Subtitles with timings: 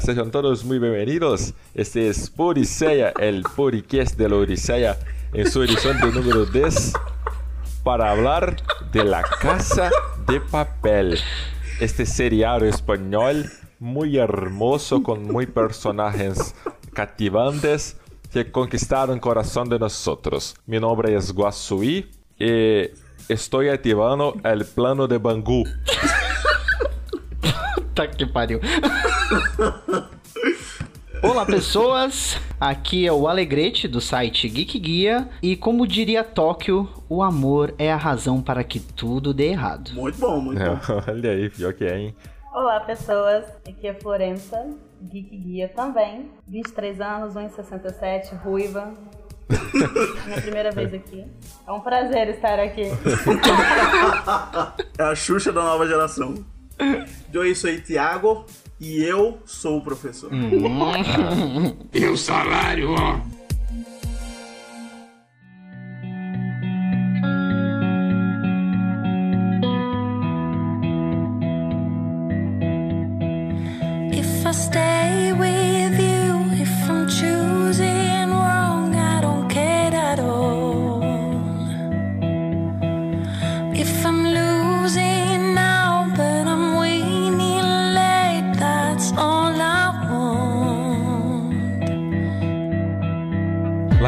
[0.00, 1.54] Sejam todos muy bienvenidos.
[1.72, 4.98] Este es Poriceia, el podcast de la Odisea,
[5.32, 6.92] en su edición número 10,
[7.84, 8.56] para hablar
[8.92, 9.90] de La Casa
[10.26, 11.18] de Papel.
[11.80, 13.48] Este serial español
[13.78, 16.56] muy hermoso, con muy personajes
[16.92, 17.96] cativantes
[18.32, 20.56] que conquistaron el corazón de nosotros.
[20.66, 22.90] Mi nombre es Guasuí y
[23.28, 25.64] estoy activando el plano de Bangu.
[27.94, 28.58] Puta que pariu.
[31.22, 32.36] Olá, pessoas!
[32.58, 37.92] Aqui é o Alegrete do site Geek Guia e, como diria Tóquio, o amor é
[37.92, 39.92] a razão para que tudo dê errado.
[39.94, 40.76] Muito bom, muito bom.
[41.06, 42.16] Olha aí, pior que é, hein?
[42.52, 43.44] Olá, pessoas.
[43.68, 44.70] Aqui é Florença,
[45.00, 46.32] Geek Guia também.
[46.48, 48.92] 23 anos, 1,67, ruiva.
[50.26, 51.24] Minha primeira vez aqui.
[51.64, 52.88] É um prazer estar aqui.
[54.98, 56.44] É a Xuxa da nova geração.
[57.32, 58.46] Eu sou Tiago
[58.80, 60.30] e eu sou o professor.
[61.92, 63.20] E o salário, ó.
[74.12, 75.23] If I stay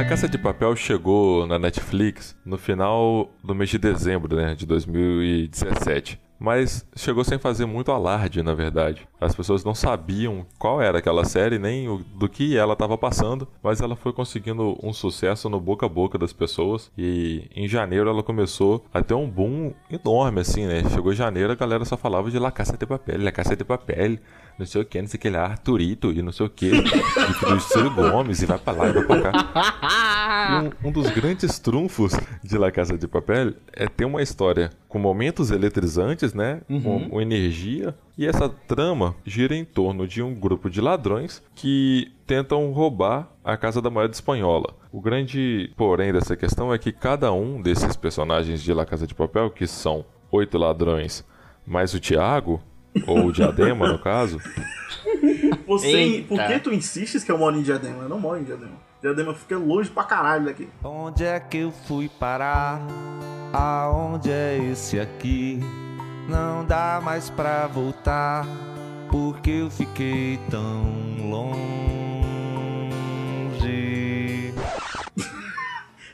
[0.09, 6.21] Casa de Papel chegou na Netflix no final do mês de dezembro né, de 2017.
[6.39, 9.07] Mas chegou sem fazer muito alarde, na verdade.
[9.20, 13.48] As pessoas não sabiam qual era aquela série, nem o- do que ela estava passando,
[13.62, 16.91] mas ela foi conseguindo um sucesso no boca a boca das pessoas.
[16.98, 20.83] E em janeiro ela começou a ter um boom enorme, assim, né?
[20.91, 24.19] Chegou janeiro, a galera só falava de La Casa de Papel, La Casa de Papel,
[24.58, 26.70] não sei o que, não sei o que lá, Arturito e não sei o que,
[26.70, 30.70] e do Ciro Gomes, e vai pra lá e vai pra cá.
[30.83, 32.12] E um, um dos grandes trunfos
[32.45, 36.61] de La Casa de Papel é ter uma história com momentos eletrizantes, né?
[36.83, 37.95] Com, com energia.
[38.19, 43.57] E essa trama gira em torno de um grupo de ladrões que tentam roubar a
[43.57, 44.75] Casa da Moeda Espanhola.
[44.91, 49.15] O grande porém dessa questão é que cada um desses personagens de La Casa de
[49.15, 51.25] Papel, que são oito ladrões,
[51.67, 52.63] mais o Tiago,
[53.07, 54.41] ou o Diadema no caso,
[55.67, 56.29] Você, Eita.
[56.29, 58.05] por que tu insistes que eu moro em Diadema?
[58.05, 58.77] Eu não moro em Diadema.
[59.03, 60.69] Diadema fica longe pra caralho daqui.
[60.83, 62.81] Onde é que eu fui parar?
[63.53, 65.61] Aonde é esse aqui?
[66.29, 68.47] Não dá mais pra voltar,
[69.11, 70.85] porque eu fiquei tão
[71.31, 71.73] longe.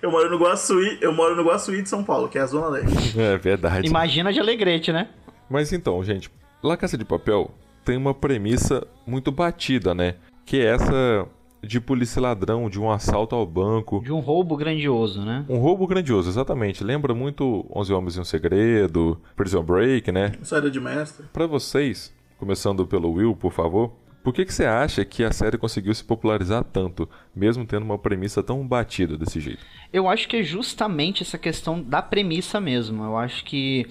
[0.03, 2.69] Eu moro no Guaçuí, eu moro no Guaçuí de São Paulo, que é a zona
[2.69, 3.19] leste.
[3.19, 3.87] é verdade.
[3.89, 5.09] Imagina de Alegrete, né?
[5.49, 6.31] Mas então, gente,
[6.63, 7.51] La Casa de Papel
[7.85, 10.17] tem uma premissa muito batida, né?
[10.45, 11.27] Que é essa
[11.63, 14.03] de polícia ladrão, de um assalto ao banco.
[14.03, 15.45] De um roubo grandioso, né?
[15.49, 16.83] Um roubo grandioso, exatamente.
[16.83, 20.33] Lembra muito 11 Homens e um Segredo, Prison Break, né?
[20.43, 21.27] Saída de mestre.
[21.33, 23.93] Pra vocês, começando pelo Will, por favor,
[24.25, 27.99] por que, que você acha que a série conseguiu se popularizar tanto, mesmo tendo uma
[27.99, 29.65] premissa tão batida desse jeito?
[29.93, 33.03] Eu acho que é justamente essa questão da premissa mesmo.
[33.03, 33.87] Eu acho que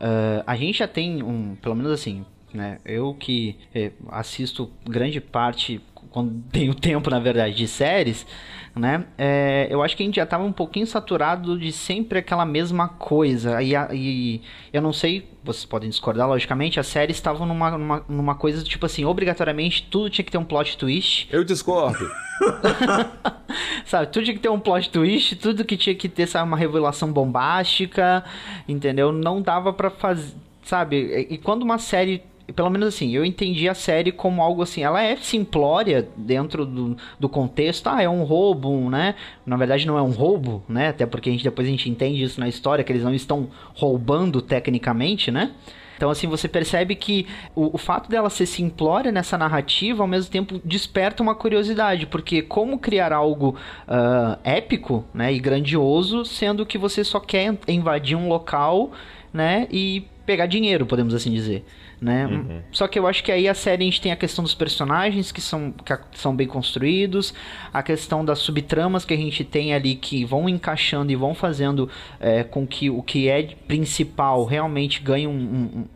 [0.00, 2.78] ah, a gente já tem um, pelo menos assim, né?
[2.84, 5.80] Eu que eh, assisto grande parte
[6.16, 8.26] quando tenho tempo, na verdade, de séries,
[8.74, 9.04] né?
[9.18, 12.88] É, eu acho que a gente já tava um pouquinho saturado de sempre aquela mesma
[12.88, 13.62] coisa.
[13.62, 14.40] E, a- e
[14.72, 18.86] eu não sei, vocês podem discordar, logicamente, as séries estavam numa, numa, numa coisa tipo
[18.86, 21.28] assim, obrigatoriamente tudo tinha que ter um plot twist.
[21.30, 22.10] Eu discordo.
[23.84, 26.56] Sabe, tudo tinha que ter um plot twist, tudo que tinha que ter, sabe, uma
[26.56, 28.24] revelação bombástica,
[28.66, 29.12] entendeu?
[29.12, 31.26] Não dava pra fazer, sabe?
[31.30, 32.22] E quando uma série,
[32.54, 36.96] pelo menos assim, eu entendi a série como algo assim, ela é simplória dentro do,
[37.18, 39.14] do contexto, ah, é um roubo, né?
[39.44, 40.88] Na verdade não é um roubo, né?
[40.88, 43.48] Até porque a gente depois a gente entende isso na história, que eles não estão
[43.74, 45.52] roubando tecnicamente, né?
[45.96, 50.30] Então, assim, você percebe que o, o fato dela ser simplória nessa narrativa, ao mesmo
[50.30, 53.56] tempo, desperta uma curiosidade, porque como criar algo
[53.88, 58.92] ah, épico, né, e grandioso, sendo que você só quer invadir um local,
[59.32, 61.64] né, e pegar dinheiro, podemos assim dizer,
[62.00, 62.28] né?
[62.70, 65.32] Só que eu acho que aí a série a gente tem a questão dos personagens
[65.32, 67.32] que são, que são bem construídos,
[67.72, 71.88] a questão das subtramas que a gente tem ali que vão encaixando e vão fazendo
[72.20, 75.32] é, com que o que é principal realmente ganhe um,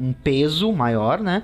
[0.00, 1.42] um- um peso maior, né?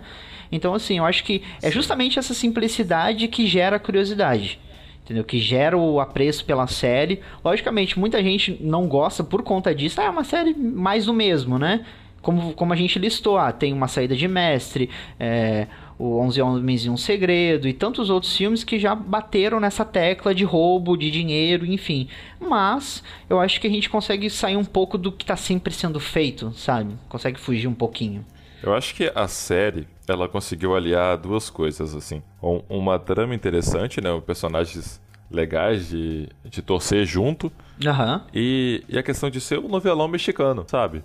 [0.51, 4.59] Então, assim, eu acho que é justamente essa simplicidade que gera curiosidade.
[5.05, 5.23] Entendeu?
[5.23, 7.21] Que gera o apreço pela série.
[7.45, 10.01] Logicamente, muita gente não gosta por conta disso.
[10.01, 11.85] Ah, é uma série mais do mesmo, né?
[12.27, 16.85] Como, como a gente listou, ah, tem uma saída de mestre, é, o 11 Homens
[16.85, 21.09] e um Segredo e tantos outros filmes que já bateram nessa tecla de roubo, de
[21.09, 22.09] dinheiro, enfim.
[22.41, 23.01] Mas
[23.31, 26.51] eu acho que a gente consegue sair um pouco do que tá sempre sendo feito,
[26.57, 26.97] sabe?
[27.09, 28.25] Consegue fugir um pouquinho.
[28.61, 32.21] Eu acho que a série, ela conseguiu aliar duas coisas, assim.
[32.43, 34.11] Um- uma trama interessante, né?
[34.27, 35.01] Personagens
[35.31, 37.53] legais de, de torcer junto.
[37.85, 38.25] Aham.
[38.35, 41.05] E, e a questão de ser um novelão mexicano, sabe?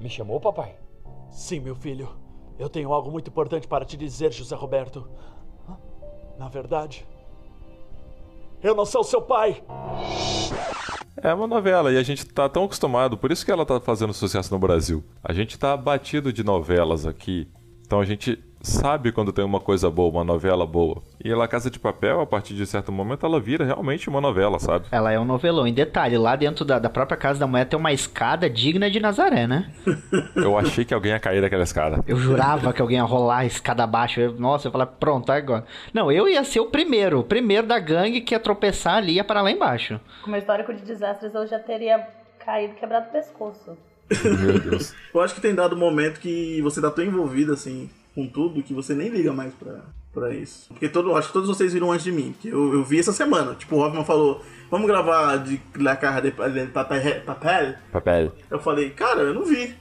[0.00, 0.76] Me chamou, papai?
[1.30, 2.08] Sim, meu filho.
[2.58, 5.08] Eu tenho algo muito importante para te dizer, José Roberto.
[6.38, 7.06] Na verdade,
[8.62, 9.62] eu não sou seu pai.
[11.22, 14.14] É uma novela e a gente tá tão acostumado, por isso que ela tá fazendo
[14.14, 15.04] sucesso no Brasil.
[15.22, 17.46] A gente tá batido de novelas aqui,
[17.84, 21.02] então a gente sabe quando tem uma coisa boa, uma novela boa.
[21.22, 24.58] E La Casa de Papel, a partir de certo momento, ela vira realmente uma novela,
[24.58, 24.86] sabe?
[24.90, 25.66] Ela é um novelão.
[25.66, 29.00] Em detalhe, lá dentro da, da própria Casa da Mulher tem uma escada digna de
[29.00, 29.70] Nazaré, né?
[30.36, 32.02] Eu achei que alguém ia cair daquela escada.
[32.06, 34.20] Eu jurava que alguém ia rolar a escada abaixo.
[34.20, 35.64] Eu- nossa, eu falei, pronto, agora.
[35.92, 37.20] Não, eu ia ser o primeiro.
[37.20, 40.00] O primeiro da gangue que ia tropeçar ali e ia parar lá embaixo.
[40.22, 42.06] Com meu histórico de desastres, eu já teria
[42.44, 43.76] caído quebrado o pescoço.
[44.24, 44.92] Meu Deus.
[45.14, 48.62] Eu acho que tem dado um momento que você tá tão envolvido assim com tudo
[48.62, 49.80] que você nem liga mais pra,
[50.12, 50.68] pra isso.
[50.68, 52.34] Porque todo, acho que todos vocês viram antes de mim.
[52.40, 53.54] Que eu, eu vi essa semana.
[53.54, 57.22] Tipo, o Hoffman falou: Vamos gravar de La Casa de de Papel.
[57.26, 57.74] Papel?
[57.90, 58.32] Papel.
[58.48, 59.74] Eu falei, cara, eu não vi.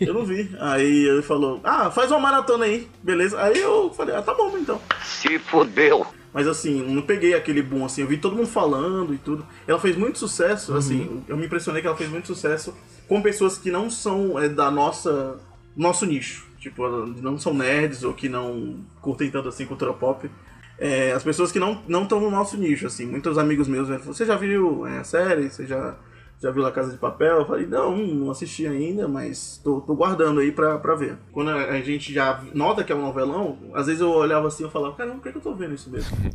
[0.00, 0.50] Eu não vi.
[0.58, 3.38] Aí ele falou, ah, faz uma maratona aí, beleza.
[3.40, 4.80] Aí eu falei, ah, tá bom então.
[5.04, 6.06] Se fodeu.
[6.32, 9.44] Mas assim, não peguei aquele boom assim, eu vi todo mundo falando e tudo.
[9.66, 12.72] Ela fez muito sucesso, assim, eu me impressionei que ela fez muito sucesso
[13.08, 15.38] com pessoas que não são é, da nossa
[15.76, 16.46] nosso nicho.
[16.60, 16.86] Tipo,
[17.22, 20.30] não são nerds ou que não curtem tanto assim cultura pop.
[20.78, 23.06] É, as pessoas que não não estão no nosso nicho, assim.
[23.06, 25.50] Muitos amigos meus, falaram, você já viu é, a série?
[25.50, 25.96] Você já,
[26.38, 27.38] já viu La Casa de Papel?
[27.38, 31.16] Eu falei, não, não assisti ainda, mas tô, tô guardando aí pra, pra ver.
[31.32, 34.66] Quando a, a gente já nota que é um novelão, às vezes eu olhava assim
[34.66, 36.16] e falava, cara, por que, que eu tô vendo isso mesmo?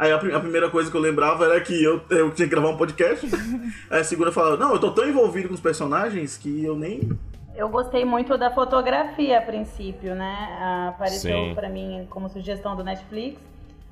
[0.00, 2.70] Aí a, a primeira coisa que eu lembrava era que eu, eu tinha que gravar
[2.70, 3.28] um podcast.
[3.90, 7.10] Aí a segunda falava, não, eu tô tão envolvido com os personagens que eu nem.
[7.54, 10.48] Eu gostei muito da fotografia a princípio, né?
[10.60, 13.40] Ah, Apareceu pra mim como sugestão do Netflix.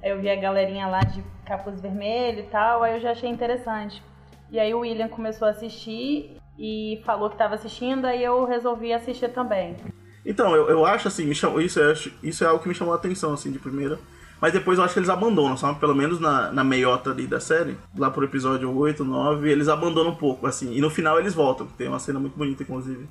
[0.02, 3.28] Aí eu vi a galerinha lá de capuz vermelho e tal, aí eu já achei
[3.28, 4.02] interessante.
[4.50, 8.92] E aí o William começou a assistir e falou que tava assistindo, aí eu resolvi
[8.92, 9.76] assistir também.
[10.24, 12.92] Então, eu, eu acho assim, me chamou, isso, é, isso é algo que me chamou
[12.94, 13.98] a atenção, assim, de primeira.
[14.40, 15.80] Mas depois eu acho que eles abandonam, sabe?
[15.80, 20.12] Pelo menos na, na meiota ali da série, lá pro episódio 8, 9, eles abandonam
[20.12, 20.72] um pouco, assim.
[20.74, 23.08] E no final eles voltam, que tem uma cena muito bonita, inclusive.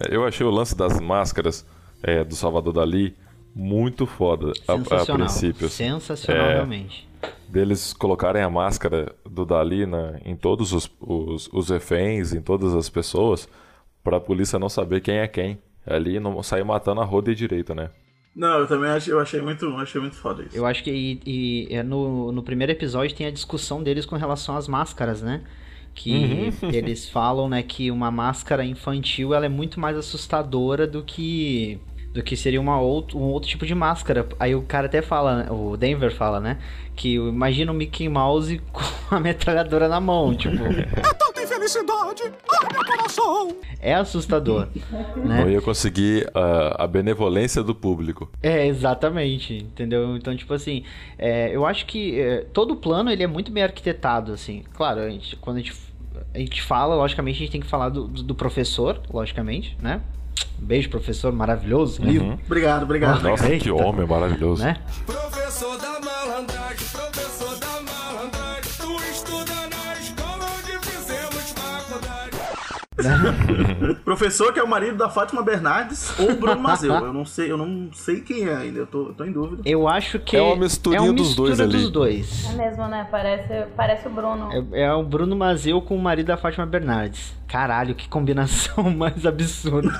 [0.00, 1.66] É, Eu achei o lance das máscaras
[2.02, 3.16] é, do Salvador Dali
[3.54, 5.66] muito foda a, a princípio.
[5.66, 5.84] assim.
[5.84, 6.54] Sensacional, É.
[6.54, 7.08] realmente.
[7.48, 12.74] deles colocarem a máscara do Dali na, em todos os, os, os reféns, em todas
[12.74, 13.48] as pessoas,
[14.04, 15.58] pra polícia não saber quem é quem.
[15.86, 17.90] Ali não sair matando a roda e direita, né?
[18.36, 20.56] Não, eu também achei, eu achei muito, achei muito foda isso.
[20.56, 24.14] Eu acho que e, e, é no, no primeiro episódio tem a discussão deles com
[24.14, 25.42] relação às máscaras, né?
[25.94, 31.78] Que eles falam, né, que uma máscara infantil ela é muito mais assustadora do que
[32.12, 34.28] do que seria uma outro, um outro tipo de máscara.
[34.38, 36.58] Aí o cara até fala, né, o Denver fala, né,
[36.96, 40.56] que imagina o Mickey Mouse com a metralhadora na mão, tipo,
[41.18, 42.22] Tanta infelicidade!
[42.24, 43.56] Ai, meu coração!
[43.80, 44.68] é assustador,
[45.16, 45.52] Não né?
[45.52, 48.30] ia conseguir a, a benevolência do público.
[48.42, 50.16] É, exatamente, entendeu?
[50.16, 50.84] Então, tipo assim,
[51.18, 54.64] é, eu acho que é, todo o plano ele é muito bem arquitetado, assim.
[54.74, 55.72] Claro, a gente, quando a gente,
[56.34, 60.00] a gente fala, logicamente, a gente tem que falar do, do, professor, logicamente, né?
[60.60, 63.22] Um beijo, professor, maravilhoso, lindo, Obrigado, obrigado.
[63.22, 63.64] Nossa, Eita.
[63.64, 64.62] que homem maravilhoso.
[64.62, 64.76] né?
[74.04, 76.92] Professor que é o marido da Fátima Bernardes ou Bruno Mazeu.
[76.94, 79.62] Eu não sei, eu não sei quem é ainda, eu tô, eu tô em dúvida.
[79.64, 81.78] Eu acho que É uma misturinha é uma dos dois mistura ali.
[81.82, 82.50] dos dois.
[82.50, 83.06] É mesmo, né?
[83.10, 84.48] Parece, parece o Bruno.
[84.72, 87.38] É, é o Bruno Mazeu com o marido da Fátima Bernardes.
[87.48, 89.90] Caralho, que combinação mais absurda.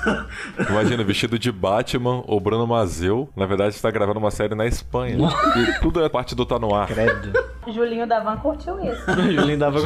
[0.69, 5.17] Imagina, vestido de Batman, o Bruno Mazeu, na verdade, está gravando uma série na Espanha.
[5.57, 6.87] e tudo é parte do Tá No Ar.
[6.87, 7.33] Credo.
[7.67, 9.03] Julinho da Van curtiu isso.
[9.31, 9.79] Julinho dava...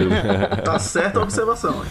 [0.63, 1.83] Tá certa a observação.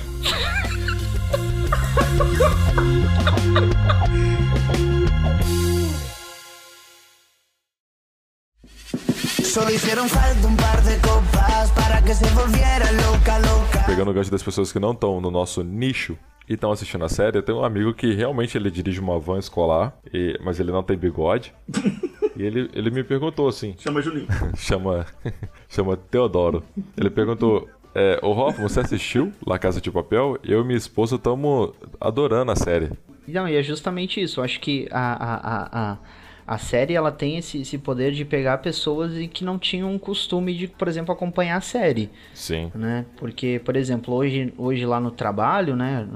[13.87, 16.19] Pegando o gancho das pessoas que não estão no nosso nicho
[16.49, 19.39] e estão assistindo a série, eu tenho um amigo que realmente ele dirige uma van
[19.39, 21.55] escolar, e- mas ele não tem bigode.
[22.37, 24.27] e ele, ele me perguntou assim, Chama Julinho.
[24.57, 25.07] chama,
[25.69, 26.63] chama Teodoro.
[26.97, 30.37] Ele perguntou, é, ô Hoffman, você assistiu La Casa de Papel?
[30.43, 32.91] Eu e minha esposa estamos adorando a série.
[33.27, 34.41] Não, e é justamente isso.
[34.41, 35.99] Eu acho que a, a, a,
[36.47, 40.55] a, série ela tem esse, esse poder de pegar pessoas que não tinham um costume
[40.55, 42.11] de, por exemplo, acompanhar a série.
[42.35, 42.71] Sim.
[42.75, 43.07] Né?
[43.17, 46.07] Porque, por exemplo, hoje, hoje lá no trabalho, né,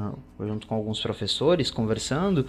[0.41, 2.45] junto com alguns professores conversando,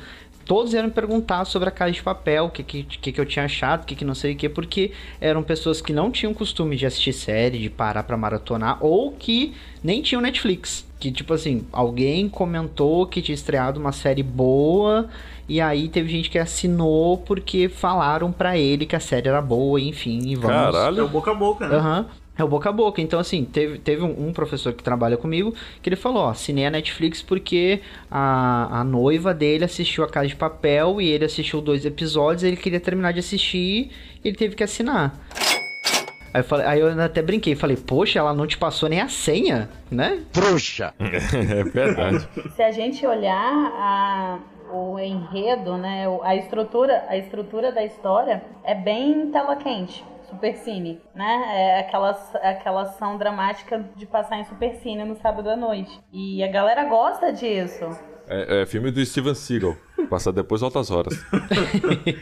[0.49, 3.45] todos vieram perguntar sobre a Casa de Papel, o que, que, que, que eu tinha
[3.45, 4.91] achado, o que, que não sei o que, porque
[5.21, 9.53] eram pessoas que não tinham costume de assistir série, de parar pra maratonar, ou que
[9.83, 10.87] nem tinham Netflix.
[10.99, 15.07] Que, tipo assim, alguém comentou que tinha estreado uma série boa,
[15.47, 19.79] e aí teve gente que assinou porque falaram pra ele que a série era boa,
[19.79, 20.75] enfim, e vamos...
[20.97, 21.75] É o boca a boca, né?
[21.75, 22.07] Aham.
[22.39, 23.01] É o boca a boca.
[23.01, 26.65] Então, assim, teve, teve um, um professor que trabalha comigo que ele falou: ó, assinei
[26.65, 31.60] a Netflix porque a, a noiva dele assistiu a Casa de Papel e ele assistiu
[31.60, 33.91] dois episódios, ele queria terminar de assistir
[34.24, 35.19] e ele teve que assinar.
[36.34, 39.10] Aí eu, falei, aí eu até brinquei, falei, poxa, ela não te passou nem a
[39.10, 40.22] senha, né?
[40.31, 40.93] Trouxa!
[41.00, 42.29] é verdade.
[42.55, 44.39] Se a gente olhar a,
[44.72, 50.05] o enredo, né, a estrutura, a estrutura da história é bem tela quente.
[50.29, 51.43] Supercine, né?
[51.53, 56.00] É aquela, aquela ação dramática de passar em Supercine no sábado à noite.
[56.12, 57.86] E a galera gosta disso.
[58.27, 59.75] É, é filme do Steven Seagal.
[60.09, 61.13] Passa depois altas horas.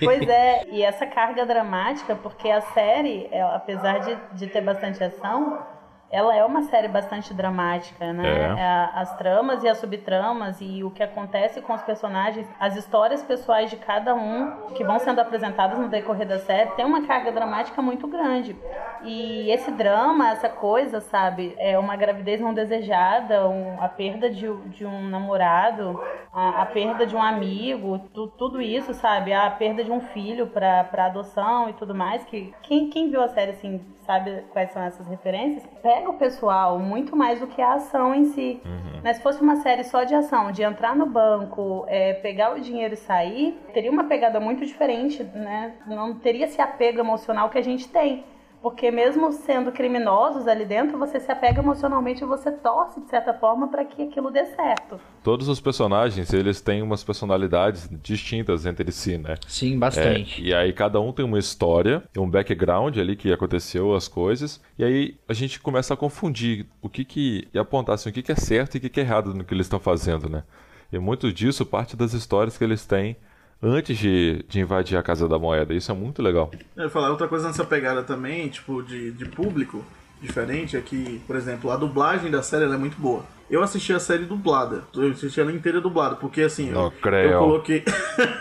[0.04, 5.66] Pois é, e essa carga dramática, porque a série, apesar de, de ter bastante ação,
[6.12, 8.28] ela é uma série bastante dramática, né?
[8.58, 8.62] É.
[8.64, 13.22] A- As tramas e as subtramas e o que acontece com os personagens, as histórias
[13.24, 17.32] pessoais de cada um que vão sendo apresentadas no decorrer da série, tem uma carga
[17.32, 18.56] dramática muito grande.
[19.04, 24.48] E esse drama, essa coisa, sabe, é uma gravidez não desejada, um- a perda de,
[24.70, 26.00] de um namorado,
[26.34, 30.48] a, a perda de um amigo, tu- tudo isso, sabe, a perda de um filho
[30.48, 34.72] pra, pra adoção e tudo mais, que quem, quem viu a série, assim, sabe quais
[34.72, 38.60] são essas referências, pega o pessoal muito mais do que a ação em si.
[39.04, 42.60] Mas se fosse uma série só de ação, de entrar no banco, é, pegar o
[42.60, 45.76] dinheiro e sair, teria uma pegada muito diferente, né?
[45.88, 48.26] Não teria esse apego emocional que a gente tem.
[48.62, 53.34] Porque mesmo sendo criminosos ali dentro, você se apega emocionalmente e você torce, de certa
[53.34, 55.00] forma, para que aquilo dê certo.
[55.24, 59.36] Todos os personagens, eles têm umas personalidades distintas entre si, né?
[59.48, 60.44] Sim, bastante.
[60.44, 64.62] É, e aí cada um tem uma história, um background ali que aconteceu as coisas,
[64.78, 68.24] e aí a gente começa a confundir o que que e apontar assim, o que
[68.24, 70.44] que é certo e o que que é errado no que eles estão fazendo, né?
[70.92, 73.18] E muito disso parte das histórias que eles têm
[73.62, 75.74] antes de, de invadir a Casa da Moeda.
[75.74, 76.52] Isso é muito legal.
[76.76, 79.84] Eu ia falar outra coisa nessa pegada também, tipo, de, de público
[80.22, 83.24] diferente, é que, por exemplo, a dublagem da série é muito boa.
[83.50, 87.32] Eu assisti a série dublada, eu assisti ela inteira dublada, porque assim, Não eu, creio.
[87.32, 87.84] eu coloquei.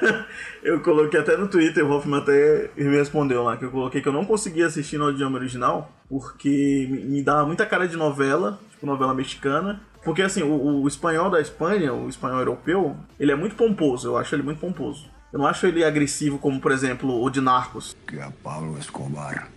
[0.65, 4.09] eu coloquei até no Twitter, o Hoffman até me respondeu lá, que eu coloquei que
[4.09, 8.59] eu não conseguia assistir no idioma original, porque me, me dá muita cara de novela,
[8.73, 9.81] tipo novela mexicana.
[10.07, 14.17] Porque assim, o, o espanhol da Espanha, o espanhol europeu, ele é muito pomposo, eu
[14.17, 15.11] acho ele muito pomposo.
[15.33, 17.97] Eu não acho ele agressivo como, por exemplo, o de Narcos.
[18.07, 19.49] Que a Pablo Escobar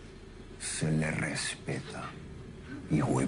[0.59, 2.01] se le respeta.
[2.89, 3.27] Hijo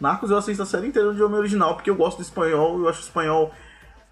[0.00, 2.88] Narcos eu assisto a série inteira no idioma original porque eu gosto do espanhol, eu
[2.88, 3.52] acho o espanhol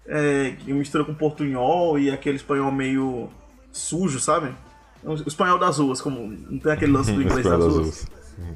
[0.05, 3.29] é, que mistura com portunhol e aquele espanhol meio
[3.71, 4.53] sujo, sabe?
[5.01, 8.05] O espanhol das ruas, como não tem aquele lance do inglês das ruas.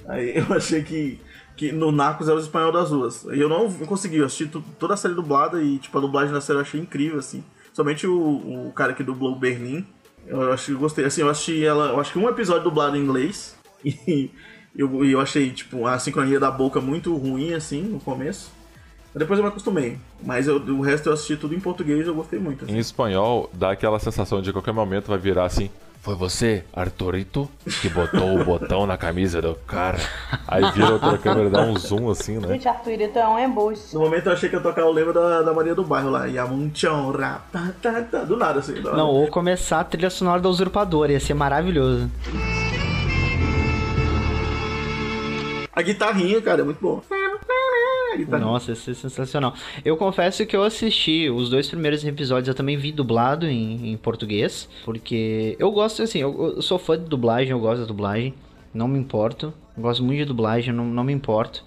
[0.08, 1.22] Aí eu achei que,
[1.62, 3.24] que no Narcos é o espanhol das ruas.
[3.32, 4.48] E eu não consegui, eu assisti
[4.80, 7.44] toda a série dublada e tipo, a dublagem da série eu achei incrível, assim.
[7.72, 9.86] Somente o, o cara que dublou o Berlim,
[10.26, 11.06] eu acho que gostei.
[11.06, 14.32] Assim, eu assisti ela, eu acho que um episódio dublado em inglês e
[14.76, 18.52] eu, eu achei, tipo, a sincronia da boca muito ruim, assim, no começo.
[19.14, 20.00] Depois eu me acostumei.
[20.24, 22.66] Mas eu- o resto eu assisti tudo em português e eu gostei muito.
[22.66, 22.74] assim.
[22.74, 25.70] Em espanhol, dá aquela sensação de a qualquer momento vai virar assim.
[26.02, 27.48] Foi você, Arturito,
[27.80, 30.00] que botou o botão na camisa do cara.
[30.48, 32.48] Aí vira outra câmera, dá um zoom assim, né?
[32.48, 33.94] Gente, Arthurito é um embuste.
[33.94, 36.26] No momento eu achei que eu tocava o lembro da, da Maria do Bairro lá.
[36.26, 38.82] Yamunchão, rapa, tá, do nada assim.
[38.82, 38.98] da hora.
[38.98, 42.10] Não, ou começar a trilha sonora da Usurpadora, ia ser maravilhoso.
[45.72, 47.04] A guitarrinha, cara, é muito boa.
[48.18, 48.50] Guitarrinha.
[48.50, 49.54] Nossa, isso é sensacional.
[49.84, 53.98] Eu confesso que eu assisti os dois primeiros episódios, eu também vi dublado em, em
[53.98, 58.34] português, porque eu gosto, assim, eu, eu sou fã de dublagem, eu gosto da dublagem,
[58.74, 61.64] não me importo, gosto muito de dublagem, não, não me importo.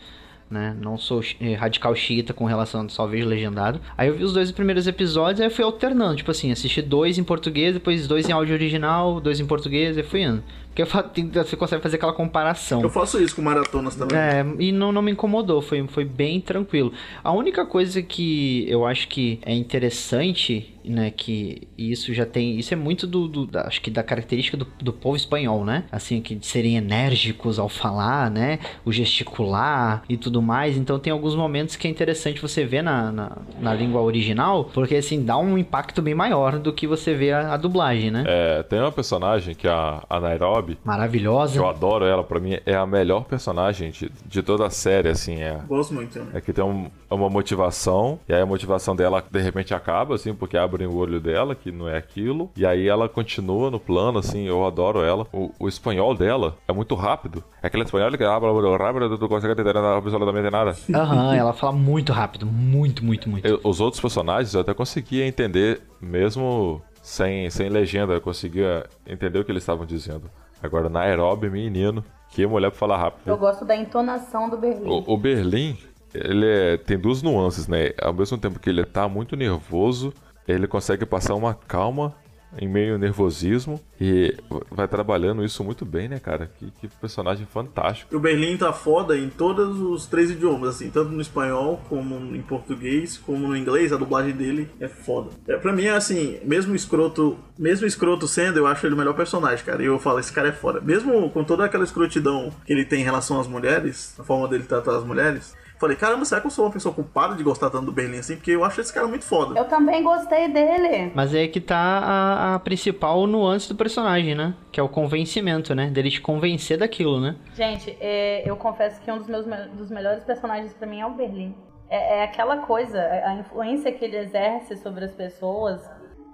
[0.51, 0.77] Né?
[0.79, 3.81] Não sou eh, radical xiita com relação só vejo legendado.
[3.97, 7.19] Aí eu vi os dois primeiros episódios, aí eu fui alternando, tipo assim, assisti dois
[7.19, 10.45] em português, depois dois em áudio original, dois em português, e fui indo.
[10.75, 12.83] Porque eu você consegue fazer aquela comparação.
[12.83, 14.19] Eu faço isso com maratonas também.
[14.19, 16.93] É, e não, não me incomodou, foi, foi bem tranquilo.
[17.23, 22.75] A única coisa que eu acho que é interessante né, que isso já tem, isso
[22.75, 25.85] é muito do, do da, acho que da característica do, do povo espanhol, né?
[25.91, 28.59] Assim, que de serem enérgicos ao falar, né?
[28.85, 30.77] O gesticular e tudo mais.
[30.77, 34.97] Então tem alguns momentos que é interessante você ver na, na, na língua original, porque
[34.97, 38.25] assim, dá um impacto bem maior do que você vê a, a dublagem, né?
[38.27, 41.59] É, tem uma personagem que é a, a Nairobi, Maravilhosa.
[41.59, 45.41] eu adoro ela, pra mim é a melhor personagem de, de toda a série, assim,
[45.43, 45.61] é.
[45.67, 46.27] Gosto muito, né?
[46.35, 50.35] É que tem um- uma motivação, e aí a motivação dela de repente acaba, assim,
[50.35, 54.19] porque abrem o olho dela, que não é aquilo, e aí ela continua no plano,
[54.19, 55.27] assim, eu adoro ela.
[55.33, 57.43] O, o espanhol dela é muito rápido.
[57.63, 60.75] É aquele espanhol que habla muito rápido, tu consegue entender absolutamente nada.
[60.95, 63.47] Aham, ela fala muito rápido, muito, muito, muito.
[63.47, 69.39] Eu- os outros personagens eu até conseguia entender, mesmo sem, sem legenda, eu conseguia entender
[69.39, 70.31] o que eles estavam dizendo.
[70.65, 73.29] Agora, Nairobi, menino, que mulher pra falar rápido.
[73.29, 74.89] Eu gosto da entonação do Berlim.
[74.89, 75.77] O, o Berlim,
[76.15, 77.91] ele é- tem duas nuances, né?
[78.01, 80.13] Ao mesmo tempo que ele tá muito nervoso,
[80.49, 82.15] ele consegue passar uma calma
[82.59, 84.35] em meio ao nervosismo e
[84.71, 86.51] vai trabalhando isso muito bem, né, cara?
[86.59, 88.15] Que, que personagem fantástico.
[88.15, 92.43] O Berlim tá foda em todos os três idiomas, assim, tanto no espanhol, como em
[92.43, 95.31] português, como no inglês, a dublagem dele é foda.
[95.47, 99.15] É, pra mim, é assim, mesmo escroto, mesmo escroto sendo, eu acho ele o melhor
[99.15, 99.83] personagem, cara.
[99.83, 100.81] E eu falo, esse cara é foda.
[100.81, 104.65] Mesmo com toda aquela escrotidão que ele tem em relação às mulheres, a forma dele
[104.65, 105.55] tratar as mulheres,
[105.85, 108.37] falei, caramba, será que eu sou uma pessoa culpada de gostar tanto do Berlim assim?
[108.37, 109.59] Porque eu acho esse cara muito foda.
[109.59, 111.13] Eu também gostei dele.
[111.15, 114.55] Mas é que tá a, a principal nuance do personagem, né?
[114.73, 115.87] Que é o convencimento, né?
[115.89, 117.37] Dele te convencer daquilo, né?
[117.55, 121.07] Gente, é, eu confesso que um dos meus me- dos melhores personagens pra mim é
[121.07, 121.55] o Berlim.
[121.89, 125.81] É, é aquela coisa, a influência que ele exerce sobre as pessoas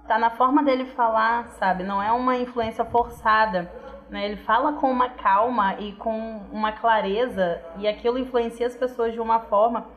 [0.07, 1.83] tá na forma dele falar, sabe?
[1.83, 3.71] Não é uma influência forçada.
[4.11, 4.25] Né?
[4.25, 9.21] Ele fala com uma calma e com uma clareza e aquilo influencia as pessoas de
[9.21, 9.87] uma forma,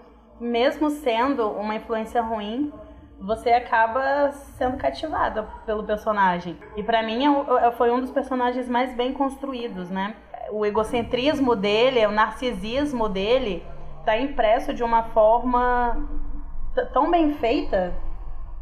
[0.41, 2.73] mesmo sendo uma influência ruim,
[3.21, 6.57] você acaba sendo cativada pelo personagem.
[6.77, 10.15] E pra mim é é- foi um dos personagens mais bem construídos, né?
[10.53, 13.67] O egocentrismo dele, o narcisismo dele,
[14.05, 16.07] tá impresso de uma forma
[16.93, 17.95] tão bem feita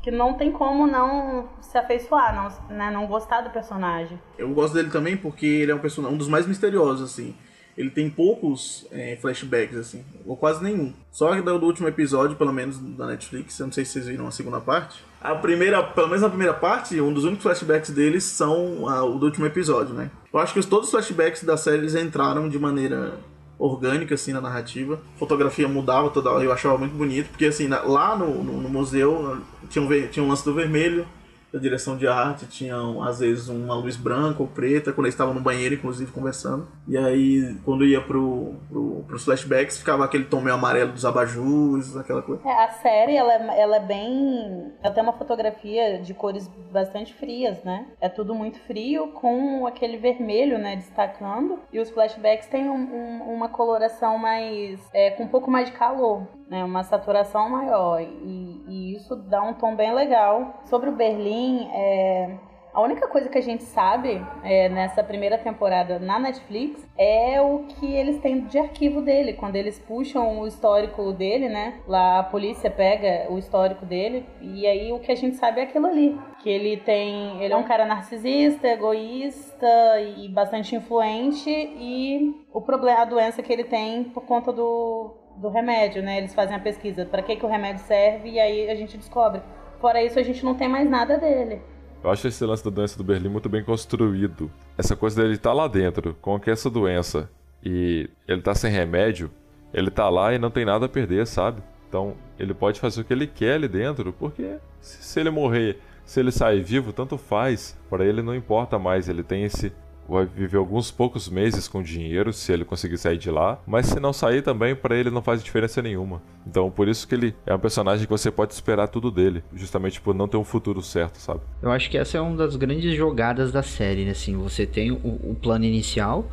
[0.03, 2.91] que não tem como não se afeiçoar, não, né?
[2.91, 4.19] não gostar do personagem.
[4.37, 7.35] Eu gosto dele também porque ele é um personagem um dos mais misteriosos, assim.
[7.79, 10.93] Ele tem poucos é, flashbacks, assim, ou quase nenhum.
[11.11, 14.27] Só do do último episódio, pelo menos da Netflix, eu não sei se vocês viram
[14.27, 15.03] a segunda parte.
[15.19, 19.19] A primeira, pelo menos na primeira parte, um dos únicos flashbacks deles são ah, o
[19.19, 20.11] do último episódio, né?
[20.31, 23.15] Eu acho que os- todos os flashbacks da série eles entraram de maneira
[23.63, 25.01] orgânica, assim, na narrativa.
[25.15, 28.69] A fotografia mudava toda hora, eu achava muito bonito, porque, assim, lá no, no, no
[28.69, 29.39] museu
[29.71, 31.07] tinha um, tinha um lance do vermelho,
[31.53, 35.35] da direção de arte, tinham às vezes uma luz branca ou preta, quando eles estavam
[35.35, 36.67] no banheiro, inclusive, conversando.
[36.89, 41.97] E aí, quando ia pro, pro, pros flashbacks, ficava aquele tom meio amarelo dos abajus,
[41.97, 42.41] aquela coisa.
[42.49, 44.73] É, a série, ela, é- ela é bem...
[44.83, 47.87] Ela tem uma fotografia de cores bastante frias, né?
[48.01, 51.59] É tudo muito frio, com aquele vermelho, né, destacando.
[51.73, 54.81] E os flashbacks têm um- um- uma coloração mais...
[54.95, 56.65] É, com um pouco mais de calor, né?
[56.65, 58.01] Uma saturação maior.
[58.01, 60.63] E, e isso dá um tom bem legal.
[60.65, 61.42] Sobre o Berlim,
[61.73, 62.39] é...
[62.75, 67.65] A única coisa que a gente sabe é, nessa primeira temporada na Netflix é o
[67.69, 69.35] que eles têm de arquivo dele.
[69.35, 71.81] Quando eles puxam o histórico dele, né?
[71.87, 75.65] Lá a polícia pega o histórico dele e aí o que a gente sabe é
[75.65, 76.19] aquilo ali.
[76.43, 77.43] Que ele tem.
[77.43, 83.53] Ele é um cara narcisista, egoísta e bastante influente e o problema, a doença que
[83.53, 86.17] ele tem por conta do, do remédio, né?
[86.17, 89.43] Eles fazem a pesquisa para que, que o remédio serve e aí a gente descobre.
[89.83, 91.61] Fora isso, a gente não tem mais nada dele.
[92.05, 94.49] Eu acho esse lance da doença do Berlim muito bem construído.
[94.79, 97.29] Essa coisa dele estar lá dentro, com essa doença,
[97.65, 99.29] e ele tá sem remédio,
[99.75, 101.61] ele tá lá e não tem nada a perder, sabe?
[101.89, 106.21] Então, ele pode fazer o que ele quer ali dentro, porque se ele morrer, se
[106.21, 107.77] ele sair vivo, tanto faz.
[107.91, 109.73] Para ele não importa mais, ele tem esse
[110.09, 114.01] vai viver alguns poucos meses com dinheiro se ele conseguir sair de lá, mas se
[114.01, 116.23] não sair também para ele não faz diferença nenhuma.
[116.47, 120.01] Então por isso que ele é um personagem que você pode esperar tudo dele, justamente
[120.01, 121.41] por não ter um futuro certo, sabe?
[121.61, 124.11] Eu acho que essa é uma das grandes jogadas da série, né?
[124.11, 126.31] Assim, você tem o, o plano inicial,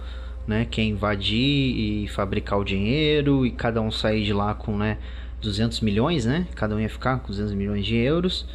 [0.47, 0.65] né?
[0.69, 4.97] Que é invadir e fabricar o dinheiro e cada um sair de lá com, né?
[5.41, 6.47] 200 milhões, né?
[6.55, 8.45] Cada um ia ficar com 200 milhões de euros,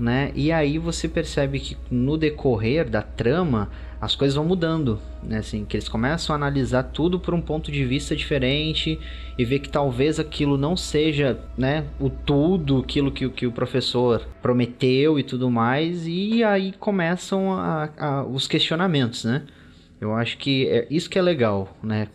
[0.00, 0.32] né?
[0.34, 3.68] E aí você percebe que no decorrer da trama
[4.00, 5.38] as coisas vão mudando, né?
[5.38, 8.98] Assim, que eles começam a analisar tudo por um ponto de vista diferente
[9.36, 14.26] e ver que talvez aquilo não seja, né, o tudo, aquilo que, que o professor
[14.40, 19.42] prometeu e tudo mais, e aí começam a- a- os questionamentos, né?
[20.00, 22.06] Eu acho que é isso que é legal, né?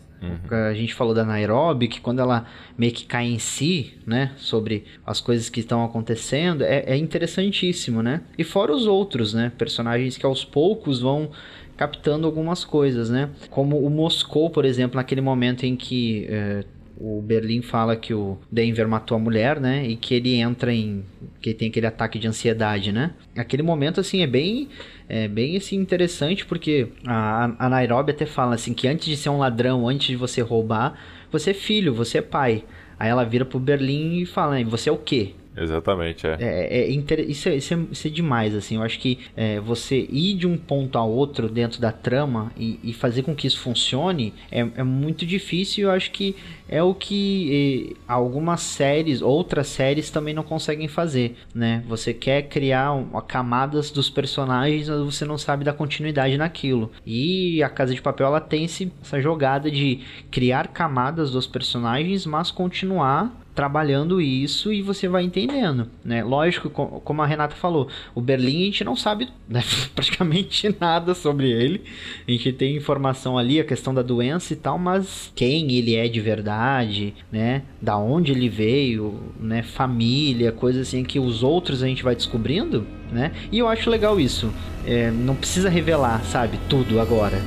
[0.50, 4.32] A gente falou da Nairobi, que quando ela meio que cai em si, né?
[4.36, 8.22] Sobre as coisas que estão acontecendo, é, é interessantíssimo, né?
[8.36, 9.52] E fora os outros, né?
[9.56, 11.30] Personagens que aos poucos vão
[11.76, 13.30] captando algumas coisas, né?
[13.50, 16.64] Como o Moscou, por exemplo, naquele momento em que é,
[16.96, 19.86] o Berlim fala que o Denver matou a mulher, né?
[19.86, 21.04] E que ele entra em.
[21.40, 23.12] que tem aquele ataque de ansiedade, né?
[23.36, 24.68] Aquele momento, assim, é bem.
[25.08, 29.28] É bem assim, interessante, porque a, a Nairobi até fala assim que antes de ser
[29.28, 30.98] um ladrão, antes de você roubar,
[31.30, 32.64] você é filho, você é pai.
[32.98, 35.34] Aí ela vira pro Berlim e fala, "E você é o quê?
[35.56, 36.36] Exatamente, é.
[36.40, 38.76] É, é inter- isso, é, isso, é, isso é demais, assim.
[38.76, 42.80] Eu acho que é, você ir de um ponto a outro dentro da trama e,
[42.82, 45.84] e fazer com que isso funcione é, é muito difícil.
[45.84, 46.34] Eu acho que
[46.68, 51.84] é o que algumas séries, outras séries também não conseguem fazer, né?
[51.86, 52.92] Você quer criar
[53.28, 56.90] camadas dos personagens, mas você não sabe dar continuidade naquilo.
[57.06, 62.26] E a Casa de Papel ela tem esse, essa jogada de criar camadas dos personagens,
[62.26, 66.24] mas continuar trabalhando isso e você vai entendendo, né?
[66.24, 69.62] Lógico, co- como a Renata falou, o Berlim a gente não sabe né,
[69.94, 71.82] praticamente nada sobre ele.
[72.26, 76.08] A gente tem informação ali, a questão da doença e tal, mas quem ele é
[76.08, 77.62] de verdade, né?
[77.80, 79.62] Da onde ele veio, né?
[79.62, 83.32] Família, coisas assim que os outros a gente vai descobrindo, né?
[83.52, 84.52] E eu acho legal isso.
[84.84, 87.38] É, não precisa revelar, sabe, tudo agora,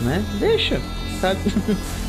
[0.00, 0.24] né?
[0.38, 0.80] Deixa,
[1.20, 1.40] sabe?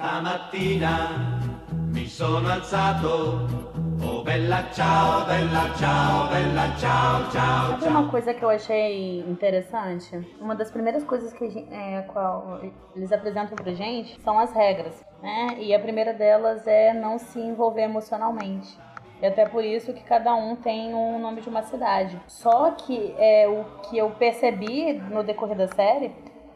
[0.00, 1.38] Stamattina
[1.92, 3.46] mi sono alzato.
[4.02, 10.16] Oh bella ciao, bella ciao, bella ciao, ciao, Sabe uma coisa que eu achei interessante?
[10.40, 12.62] Uma das primeiras coisas que é, a qual
[12.96, 15.58] eles apresentam pra gente são as regras, né?
[15.58, 18.74] E a primeira delas é não se envolver emocionalmente.
[19.20, 22.18] E até por isso que cada um tem um nome de uma cidade.
[22.26, 26.10] Só que é, o que eu percebi no decorrer da série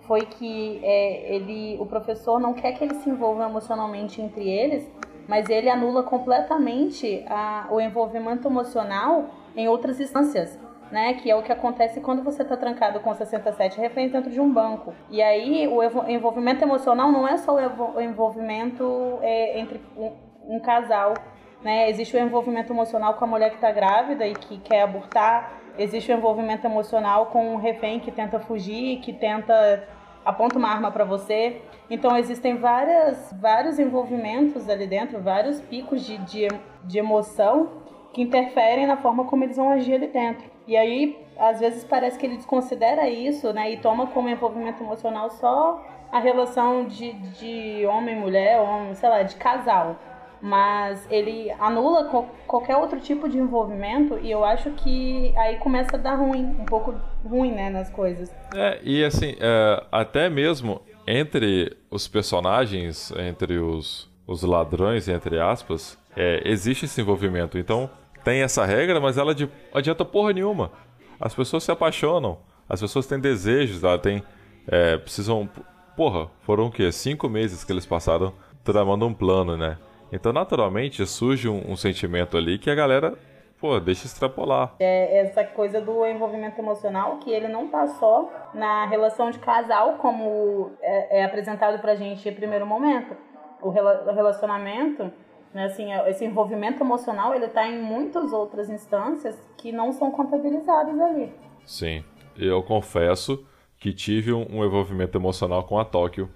[0.07, 4.91] foi que é, ele, o professor não quer que eles se envolvam emocionalmente entre eles,
[5.29, 10.59] mas ele anula completamente a- o envolvimento emocional em outras instâncias.
[10.93, 14.39] Né, que é o que acontece quando você está trancado com 67 reféns dentro de
[14.39, 14.95] um banco.
[15.11, 17.57] E aí o envolvimento emocional não é só
[17.97, 20.13] o envolvimento é, entre um,
[20.47, 21.15] um casal.
[21.63, 21.89] Né?
[21.91, 25.59] Existe o envolvimento emocional com a mulher que está grávida e que quer abortar.
[25.79, 29.89] Existe o envolvimento emocional com um refém que tenta fugir, que tenta
[30.25, 31.61] aponta uma arma para você.
[31.91, 36.49] Então existem várias, vários envolvimentos ali dentro, vários picos de, de,
[36.85, 37.83] de emoção
[38.13, 40.49] que interferem na forma como eles vão agir ali dentro.
[40.67, 43.73] E aí, às vezes, parece que ele desconsidera isso, né?
[43.73, 49.23] E toma como envolvimento emocional só a relação de, de homem, mulher, homem, sei lá,
[49.23, 49.97] de casal.
[50.47, 52.05] Mas ele anula
[52.47, 56.67] qualquer outro tipo de envolvimento e eu acho que aí começa a dar ruim, um
[56.67, 58.31] pouco ruim, né, nas coisas.
[58.55, 65.99] É, e assim, é, até mesmo entre os personagens, entre os, os ladrões, entre aspas,
[66.15, 67.57] é, existe esse envolvimento.
[67.57, 67.89] Então,
[68.23, 70.71] tem essa regra, mas ela de, adianta porra nenhuma.
[71.19, 72.37] As pessoas se apaixonam,
[72.69, 74.23] as pessoas têm desejos, ela tem,
[74.69, 75.49] é, precisam...
[75.97, 76.93] Porra, foram o quê?
[76.93, 79.79] Cinco meses que eles passaram tramando um plano, né?
[80.13, 83.15] Então, naturalmente, surge um, um sentimento ali que a galera,
[83.61, 84.75] pô, deixa extrapolar.
[84.79, 89.95] É essa coisa do envolvimento emocional, que ele não tá só na relação de casal,
[89.95, 93.17] como é, é apresentado pra gente em primeiro momento.
[93.61, 95.11] O rela- o relacionamento,
[95.53, 100.11] né, assim, é- esse envolvimento emocional, ele tá em muitas outras instâncias que não são
[100.11, 101.33] contabilizadas ali.
[101.65, 102.05] Sim,
[102.37, 103.45] eu confesso
[103.79, 106.29] que tive um, um envolvimento emocional com a Tóquio.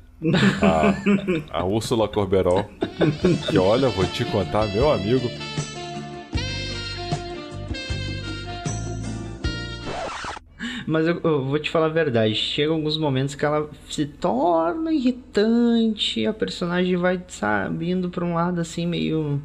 [1.50, 2.64] A, a Úrsula Corberó.
[3.48, 5.28] Que olha, vou te contar, meu amigo.
[10.86, 12.34] Mas eu, eu vou te falar a verdade.
[12.34, 16.26] Chega alguns momentos que ela se torna irritante.
[16.26, 19.42] A personagem vai, sabe, indo pra um lado assim meio.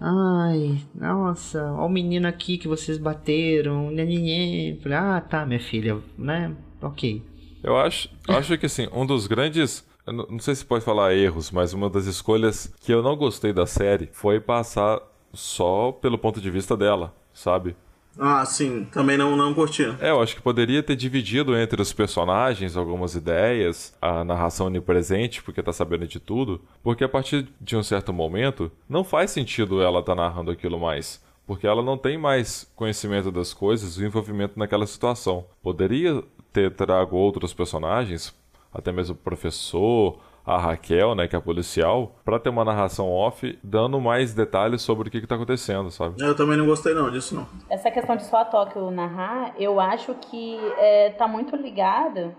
[0.00, 3.90] Ai, nossa, ó o menino aqui que vocês bateram.
[3.90, 4.78] Nhanhinhê.
[4.80, 6.54] Falei, ah, tá, minha filha, né?
[6.80, 7.22] Ok.
[7.60, 9.87] Eu acho, eu acho que assim, um dos grandes.
[10.12, 13.52] Não não sei se pode falar erros, mas uma das escolhas que eu não gostei
[13.52, 15.00] da série foi passar
[15.32, 17.76] só pelo ponto de vista dela, sabe?
[18.18, 19.84] Ah, sim, também não, não curti.
[20.00, 25.40] É, eu acho que poderia ter dividido entre os personagens algumas ideias, a narração onipresente,
[25.40, 29.80] porque tá sabendo de tudo, porque a partir de um certo momento não faz sentido
[29.80, 34.58] ela tá narrando aquilo mais, porque ela não tem mais conhecimento das coisas e envolvimento
[34.58, 35.44] naquela situação.
[35.62, 36.20] Poderia
[36.52, 38.34] ter trago outros personagens,
[38.72, 43.12] até mesmo o professor, a Raquel, né, que é a policial, pra ter uma narração
[43.12, 46.14] off, dando mais detalhes sobre o que, que tá acontecendo, sabe?
[46.18, 47.46] Eu também não gostei não disso não.
[47.68, 52.34] Essa questão de só a Tóquio narrar, eu acho que é, tá muito ligada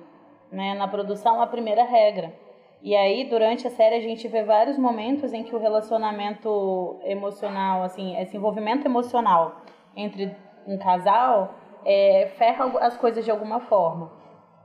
[0.51, 2.33] né, na produção à primeira regra.
[2.81, 7.83] E aí, durante a série, a gente vê vários momentos em que o relacionamento emocional,
[7.83, 9.61] assim, esse envolvimento emocional
[9.95, 11.53] entre um casal
[11.85, 14.18] é, ferra as coisas de alguma forma.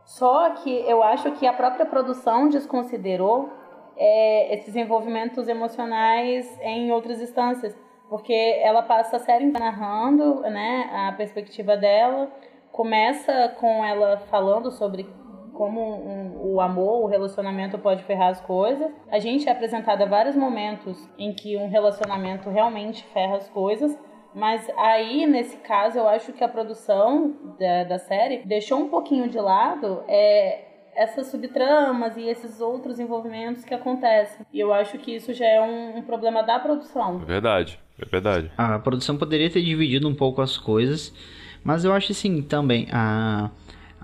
[0.05, 3.51] Só que eu acho que a própria produção desconsiderou
[3.97, 7.77] é, esses envolvimentos emocionais em outras instâncias,
[8.09, 12.31] porque ela passa a série narrando né, a perspectiva dela,
[12.71, 15.09] começa com ela falando sobre
[15.55, 18.93] como um, o amor, o relacionamento pode ferrar as coisas.
[19.09, 23.97] A gente é apresentado a vários momentos em que um relacionamento realmente ferra as coisas,
[24.35, 29.29] mas aí, nesse caso, eu acho que a produção da, da série deixou um pouquinho
[29.29, 30.65] de lado é,
[30.97, 34.45] essas subtramas e esses outros envolvimentos que acontecem.
[34.53, 37.21] E eu acho que isso já é um, um problema da produção.
[37.23, 38.51] É verdade, é verdade.
[38.57, 41.15] A produção poderia ter dividido um pouco as coisas,
[41.63, 42.89] mas eu acho assim também.
[42.93, 43.51] A,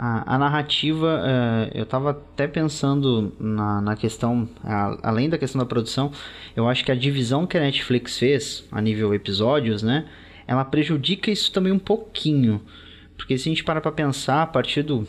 [0.03, 5.59] a, a narrativa, uh, eu estava até pensando na, na questão, a, além da questão
[5.59, 6.11] da produção,
[6.57, 10.07] eu acho que a divisão que a Netflix fez a nível episódios, né?
[10.47, 12.63] Ela prejudica isso também um pouquinho.
[13.15, 15.07] Porque se a gente para pra pensar, a partir do,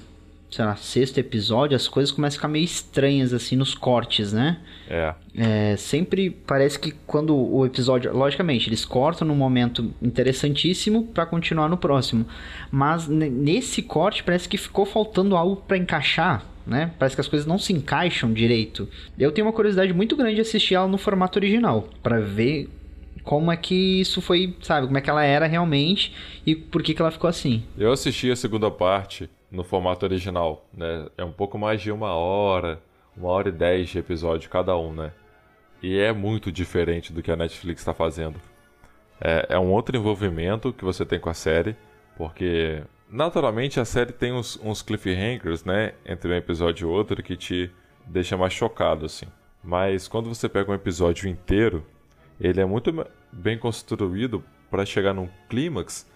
[0.51, 4.59] sei lá, sexto episódio, as coisas começam a ficar meio estranhas, assim, nos cortes, né?
[4.89, 5.13] É.
[5.33, 8.13] É, sempre parece que quando o episódio.
[8.13, 12.25] Logicamente, eles cortam num momento interessantíssimo para continuar no próximo.
[12.69, 16.45] Mas nesse corte parece que ficou faltando algo para encaixar.
[16.67, 16.91] Né?
[16.99, 18.87] Parece que as coisas não se encaixam direito.
[19.17, 22.69] Eu tenho uma curiosidade muito grande de assistir ela no formato original, para ver
[23.23, 26.13] como é que isso foi, sabe, como é que ela era realmente
[26.45, 27.63] e por que, que ela ficou assim.
[27.77, 31.07] Eu assisti a segunda parte no formato original, né?
[31.17, 32.81] É um pouco mais de uma hora,
[33.15, 35.11] uma hora e dez de episódio cada um, né?
[35.83, 38.39] E é muito diferente do que a Netflix está fazendo.
[39.19, 41.75] É, é, um outro envolvimento que você tem com a série,
[42.15, 45.93] porque naturalmente a série tem uns, uns cliffhangers, né?
[46.05, 47.69] Entre um episódio e outro que te
[48.05, 49.25] deixa mais chocado, assim.
[49.63, 51.85] Mas quando você pega um episódio inteiro,
[52.39, 52.91] ele é muito
[53.31, 56.09] bem construído para chegar num clímax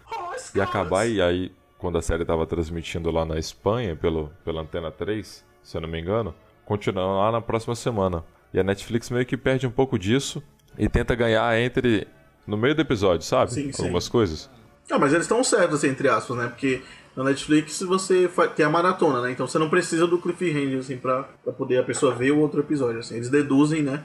[0.55, 4.91] e acabar e aí quando a série estava transmitindo lá na Espanha pelo pela Antena
[4.91, 6.33] 3, se eu não me engano,
[6.65, 8.23] continuando lá na próxima semana.
[8.53, 10.41] E a Netflix meio que perde um pouco disso
[10.77, 12.07] e tenta ganhar entre
[12.45, 13.53] no meio do episódio, sabe?
[13.53, 13.83] Sim, sim.
[13.83, 14.49] Algumas coisas.
[14.89, 16.47] Não, mas eles estão certos, assim, entre aspas, né?
[16.47, 16.81] Porque
[17.15, 19.31] na Netflix você tem a maratona, né?
[19.31, 22.59] Então você não precisa do cliffhanger, assim, pra, pra poder a pessoa ver o outro
[22.59, 23.15] episódio, assim.
[23.15, 24.03] Eles deduzem, né?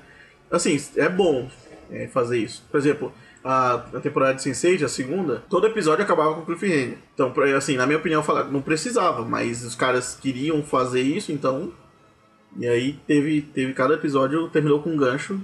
[0.50, 1.48] Assim, é bom
[1.90, 2.64] é, fazer isso.
[2.70, 3.12] Por exemplo,
[3.44, 6.98] a, a temporada de Sense8, a segunda, todo episódio acabava com cliffhanger.
[7.14, 11.72] Então, assim, na minha opinião, não precisava, mas os caras queriam fazer isso, então.
[12.58, 15.40] E aí teve, teve cada episódio terminou com um gancho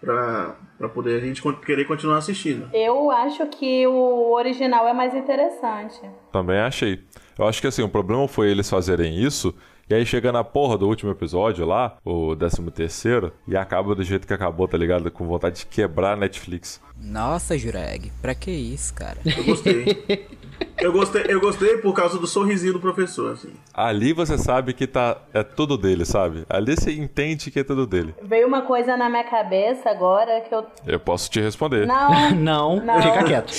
[0.00, 2.68] pra, pra poder a gente querer continuar assistindo.
[2.72, 6.00] Eu acho que o original é mais interessante.
[6.32, 7.04] Também achei.
[7.38, 9.54] Eu acho que assim, o problema foi eles fazerem isso
[9.90, 14.04] e aí chega na porra do último episódio lá, o décimo terceiro, e acaba do
[14.04, 15.10] jeito que acabou, tá ligado?
[15.10, 16.80] Com vontade de quebrar a Netflix.
[16.96, 19.18] Nossa, Jureg, pra que isso, cara?
[19.24, 20.04] Eu gostei.
[20.78, 23.50] Eu gostei, eu gostei por causa do sorrisinho do professor, assim.
[23.72, 26.44] Ali você sabe que tá, é tudo dele, sabe?
[26.48, 28.14] Ali você entende que é tudo dele.
[28.22, 30.66] Veio uma coisa na minha cabeça agora que eu.
[30.86, 31.86] Eu posso te responder.
[31.86, 32.30] Não.
[32.36, 33.02] não, Não.
[33.02, 33.52] fica quieto.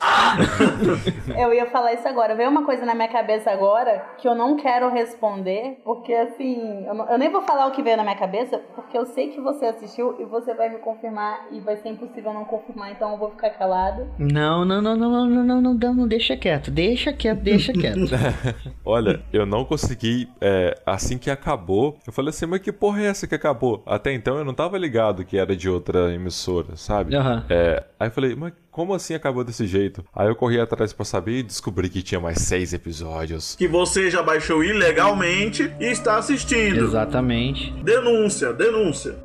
[1.36, 2.34] Eu ia falar isso agora.
[2.34, 6.94] Veio uma coisa na minha cabeça agora que eu não quero responder, porque assim, eu,
[6.94, 9.40] não- eu nem vou falar o que veio na minha cabeça, porque eu sei que
[9.40, 13.18] você assistiu e você vai me confirmar e vai ser impossível não confirmar, então eu
[13.18, 14.06] vou ficar calado.
[14.18, 17.72] Não, não, não, não, não, não, não, não, não, não, deixa quieto, deixa quieto, deixa
[17.72, 18.00] quieto.
[18.84, 20.28] Olha, eu não consegui.
[20.40, 23.82] é, assim que acabou, eu falei assim, mas que porra é essa que acabou?
[23.86, 27.14] Até então eu não tava ligado que era de outra emissora, sabe?
[27.14, 27.44] Aham.
[27.48, 30.02] É, aí eu falei, mas como assim acabou desse jeito?
[30.16, 33.54] Aí eu corri atrás pra saber e descobri que tinha mais seis episódios.
[33.54, 36.82] Que você já baixou ilegalmente e está assistindo.
[36.86, 37.70] Exatamente.
[37.82, 39.18] Denúncia, denúncia.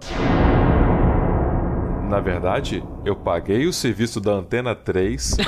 [2.09, 5.37] Na verdade, eu paguei o serviço da Antena 3,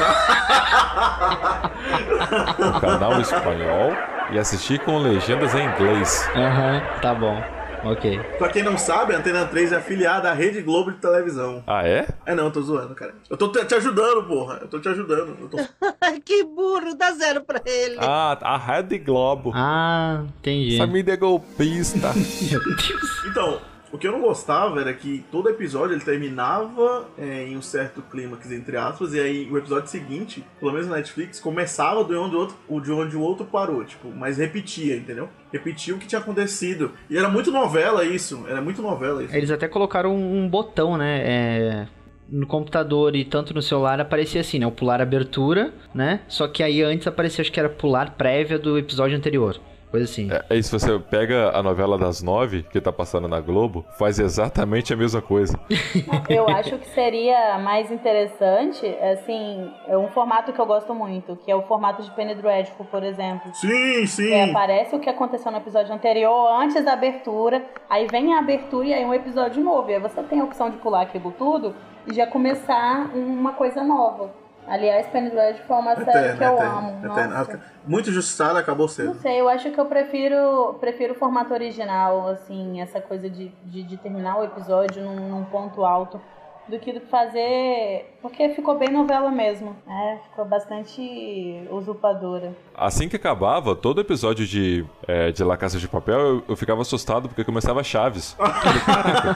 [2.60, 3.92] o canal espanhol,
[4.32, 6.26] e assisti com legendas em inglês.
[6.34, 7.57] Aham, tá bom.
[7.92, 8.20] Ok.
[8.38, 11.64] Pra quem não sabe, a Antena 3 é afiliada à Rede Globo de televisão.
[11.66, 12.08] Ah, é?
[12.26, 13.14] É não, eu tô zoando, cara.
[13.30, 14.60] Eu tô te ajudando, porra.
[14.62, 15.38] Eu tô te ajudando.
[15.40, 15.58] Eu tô...
[16.24, 17.98] que burro, dá zero pra ele.
[18.00, 19.52] Ah, a Rede Globo.
[19.56, 20.76] Ah, entendi.
[20.76, 22.12] Essa mídia é golpista.
[22.52, 23.26] Meu Deus.
[23.26, 27.62] Então, o que eu não gostava era que todo episódio ele terminava é, em um
[27.62, 32.14] certo clímax, entre aspas, e aí o episódio seguinte, pelo menos na Netflix, começava de
[32.16, 35.30] onde o outro, de onde o outro parou, tipo, mas repetia, entendeu?
[35.52, 36.92] Repetir o que tinha acontecido.
[37.10, 39.36] E era muito novela isso, era muito novela isso.
[39.36, 41.22] Eles até colocaram um botão, né?
[41.24, 41.88] É,
[42.30, 44.68] no computador e tanto no celular aparecia assim, né?
[44.68, 46.22] O pular abertura, né?
[46.28, 49.60] Só que aí antes aparecia, acho que era pular prévia do episódio anterior.
[49.90, 50.30] Coisa assim.
[50.32, 54.20] É, é isso, você pega a novela das nove, que tá passando na Globo, faz
[54.20, 55.58] exatamente a mesma coisa.
[56.30, 61.52] Eu acho que seria mais interessante, assim, é um formato que eu gosto muito, que
[61.52, 63.54] é o formato de Penny Dreadful, por exemplo.
[63.54, 64.32] Sim, sim.
[64.32, 68.88] É, aparece o que aconteceu no episódio anterior, antes da abertura, aí vem a abertura
[68.88, 69.90] e aí um episódio novo.
[69.90, 71.74] E aí você tem a opção de pular aquilo tudo
[72.06, 74.47] e já começar uma coisa nova.
[74.68, 77.06] Aliás, Penny Dreadful é uma série que eu amo.
[77.06, 77.38] eterna.
[77.38, 77.62] Nossa.
[77.86, 79.14] Muito injustiçada, acabou Não sendo.
[79.22, 83.84] sei, eu acho que eu prefiro, prefiro o formato original, assim, essa coisa de, de,
[83.84, 86.20] de terminar o episódio num, num ponto alto,
[86.68, 88.18] do que fazer.
[88.22, 90.20] Porque ficou bem novela mesmo, né?
[90.30, 92.52] Ficou bastante usurpadora.
[92.76, 96.82] Assim que acabava, todo episódio de, é, de La Casa de Papel, eu, eu ficava
[96.82, 98.36] assustado porque começava Chaves.
[98.38, 98.46] Eu
[98.82, 99.36] falei,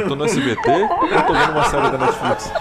[0.00, 2.52] eu tô no SBT ou eu tô vendo uma série da Netflix?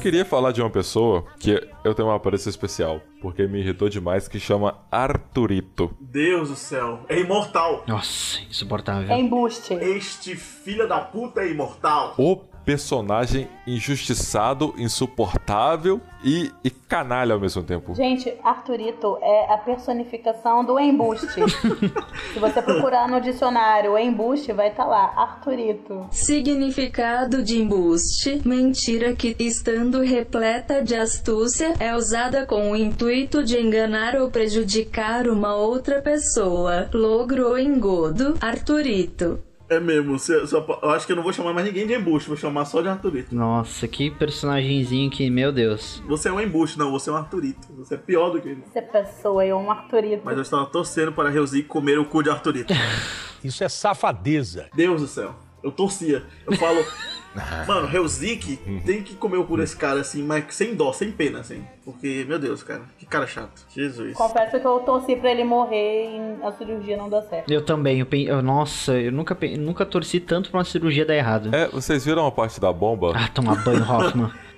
[0.00, 4.26] Queria falar de uma pessoa que eu tenho uma aparência especial, porque me irritou demais,
[4.26, 5.94] que chama Arturito.
[6.00, 7.00] Deus do céu.
[7.08, 7.84] É imortal.
[7.86, 9.10] Nossa, insuportável.
[9.10, 9.74] É embuste.
[9.74, 12.14] Este filho da puta é imortal.
[12.16, 17.94] O personagem injustiçado, insuportável e, e canalha ao mesmo tempo.
[17.94, 21.26] Gente, Arthurito é a personificação do embuste.
[22.32, 26.06] Se você procurar no dicionário embuste, vai estar lá, Arthurito.
[26.10, 33.58] Significado de embuste: mentira que, estando repleta de astúcia, é usada com o intuito de
[33.58, 36.88] enganar ou prejudicar uma outra pessoa.
[36.92, 39.49] Logro ou engodo: Arthurito.
[39.70, 40.18] É mesmo.
[40.18, 42.64] se- só- eu acho que eu não vou chamar mais ninguém de embuste, vou chamar
[42.64, 43.32] só de Arthurito.
[43.34, 46.02] Nossa, que personagemzinho que, meu Deus.
[46.08, 47.68] Você é um embuste, não, você é um Arthurito.
[47.76, 48.64] Você é pior do que ele.
[48.68, 50.22] Essa pessoa é um Arthurito.
[50.24, 52.74] Mas eu estava torcendo para Reuzi comer o cu de Arthurito.
[53.44, 54.68] Isso é safadeza.
[54.74, 55.34] Deus do céu.
[55.62, 56.24] Eu torcia.
[56.46, 56.84] Eu falo.
[57.66, 61.40] Mano, Reuzik tem que comer o cu desse cara assim, mas sem dó, sem pena,
[61.40, 61.62] assim.
[61.84, 63.64] Porque, meu Deus, cara, que cara chato.
[63.74, 64.16] Jesus.
[64.16, 67.50] Confesso que eu torci pra ele morrer e a cirurgia não deu certo.
[67.52, 71.06] Eu também, eu, pen- eu- nossa, eu nunca, pen- nunca torci tanto pra uma cirurgia
[71.06, 71.54] dar errado.
[71.54, 73.12] É, vocês viram a parte da bomba?
[73.14, 74.30] Ah, tomar banho, Hoffman.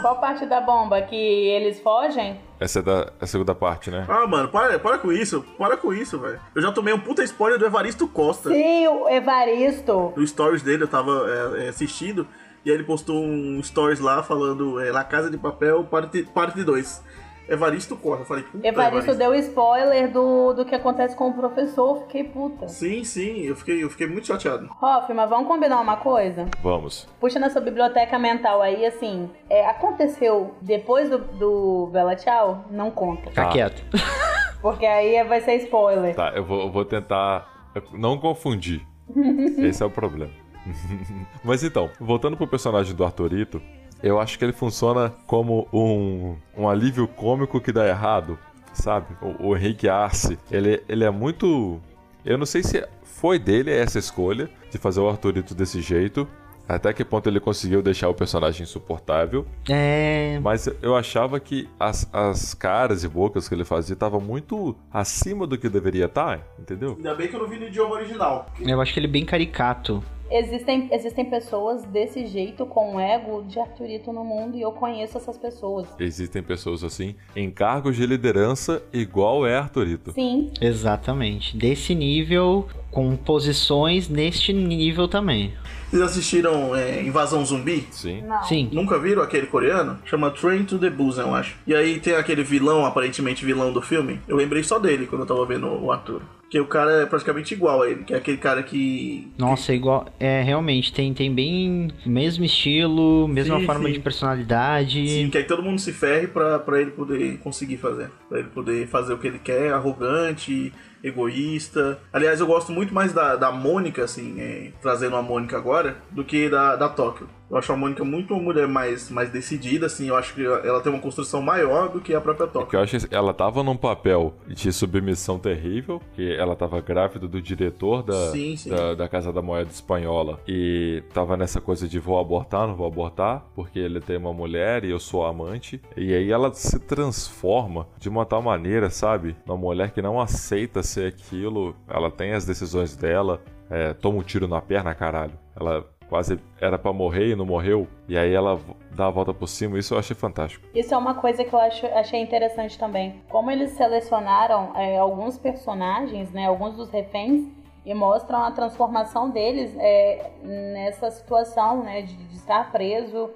[0.00, 1.00] Qual parte da bomba?
[1.02, 2.40] Que eles fogem?
[2.58, 4.04] Essa é da a segunda parte, né?
[4.08, 5.44] Ah, mano, para, para com isso.
[5.58, 6.40] Para com isso, velho.
[6.54, 8.50] Eu já tomei um puta spoiler do Evaristo Costa.
[8.50, 10.12] Sim, o Evaristo.
[10.16, 12.26] No stories dele, eu tava é, é, assistindo.
[12.64, 16.28] E aí ele postou um stories lá falando é, La Casa de Papel, parte 2.
[16.28, 17.02] Parte dois.
[17.50, 18.22] Evaristo Costa.
[18.22, 22.02] Eu falei, puta, Evaristo deu spoiler do, do que acontece com o professor.
[22.02, 22.68] Fiquei puta.
[22.68, 24.70] Sim, sim, eu fiquei, eu fiquei muito chateado.
[24.80, 26.46] Hoffman, vamos combinar uma coisa?
[26.62, 27.08] Vamos.
[27.18, 32.64] Puxa na sua biblioteca mental aí, assim, é, aconteceu depois do, do Bela Tchau?
[32.70, 33.30] Não conta.
[33.32, 33.48] Tá.
[33.48, 33.82] quieto.
[34.62, 36.14] Porque aí vai ser spoiler.
[36.14, 38.86] Tá, eu vou, eu vou tentar não confundir.
[39.58, 40.32] Esse é o problema.
[41.42, 43.60] Mas então, voltando pro personagem do Arthurito,
[44.02, 48.38] eu acho que ele funciona como um, um alívio cômico que dá errado,
[48.72, 49.06] sabe?
[49.20, 51.80] O, o Henrique Arce, ele, ele é muito.
[52.24, 56.26] Eu não sei se foi dele essa escolha de fazer o Arthurito desse jeito.
[56.68, 59.44] Até que ponto ele conseguiu deixar o personagem insuportável.
[59.68, 60.38] É.
[60.40, 65.48] Mas eu achava que as, as caras e bocas que ele fazia estavam muito acima
[65.48, 66.94] do que deveria estar, entendeu?
[66.96, 68.48] Ainda bem que eu não vi no idioma original.
[68.60, 70.00] Eu acho que ele é bem caricato.
[70.30, 75.18] Existem, existem pessoas desse jeito com o ego de Arthurito no mundo e eu conheço
[75.18, 75.88] essas pessoas.
[75.98, 80.12] Existem pessoas assim, em cargos de liderança, igual é Arthurito.
[80.12, 80.52] Sim.
[80.60, 81.56] Exatamente.
[81.56, 85.52] Desse nível, com posições neste nível também.
[85.90, 87.86] Vocês assistiram é, Invasão Zumbi?
[87.90, 88.22] Sim.
[88.22, 88.42] Não.
[88.44, 88.68] Sim.
[88.72, 89.98] Nunca viram aquele coreano?
[90.04, 91.56] Chama Train to the Busan, eu acho.
[91.66, 94.20] E aí tem aquele vilão, aparentemente vilão do filme.
[94.28, 96.22] Eu lembrei só dele quando eu tava vendo o ator.
[96.48, 99.28] Que o cara é praticamente igual a ele, que é aquele cara que.
[99.38, 100.06] Nossa, é igual.
[100.18, 103.92] É, realmente, tem, tem bem mesmo estilo, mesma Sim, forma sim.
[103.92, 105.08] de personalidade.
[105.08, 108.10] Sim, que aí todo mundo se ferre pra, pra ele poder conseguir fazer.
[108.28, 110.72] Pra ele poder fazer o que ele quer, arrogante,
[111.02, 111.98] egoísta.
[112.12, 116.24] Aliás, eu gosto muito mais da, da Mônica, assim, é, trazendo a Mônica agora, do
[116.24, 117.28] que da, da Tóquio.
[117.50, 120.06] Eu acho a Mônica muito uma mulher mais, mais decidida, assim.
[120.06, 122.66] Eu acho que ela tem uma construção maior do que a própria Toca.
[122.66, 127.26] Que eu acho que ela tava num papel de submissão terrível, que ela tava grávida
[127.26, 128.70] do diretor da, Sim, sim.
[128.70, 132.86] da, da Casa da Moeda Espanhola e tava nessa coisa de vou abortar, não vou
[132.86, 135.80] abortar, porque ele tem uma mulher e eu sou amante.
[135.96, 139.34] E aí ela se transforma de uma tal maneira, sabe?
[139.44, 144.22] Uma mulher que não aceita ser aquilo, ela tem as decisões dela, é, toma um
[144.22, 145.32] tiro na perna, caralho.
[145.58, 149.46] Ela quase era pra morrer e não morreu, e aí ela dá a volta por
[149.46, 150.66] cima, isso eu achei fantástico.
[150.74, 153.22] Isso é uma coisa que eu acho, achei interessante também.
[153.30, 157.48] Como eles selecionaram é, alguns personagens, né, alguns dos reféns,
[157.86, 163.30] e mostram a transformação deles é, nessa situação né, de, de estar preso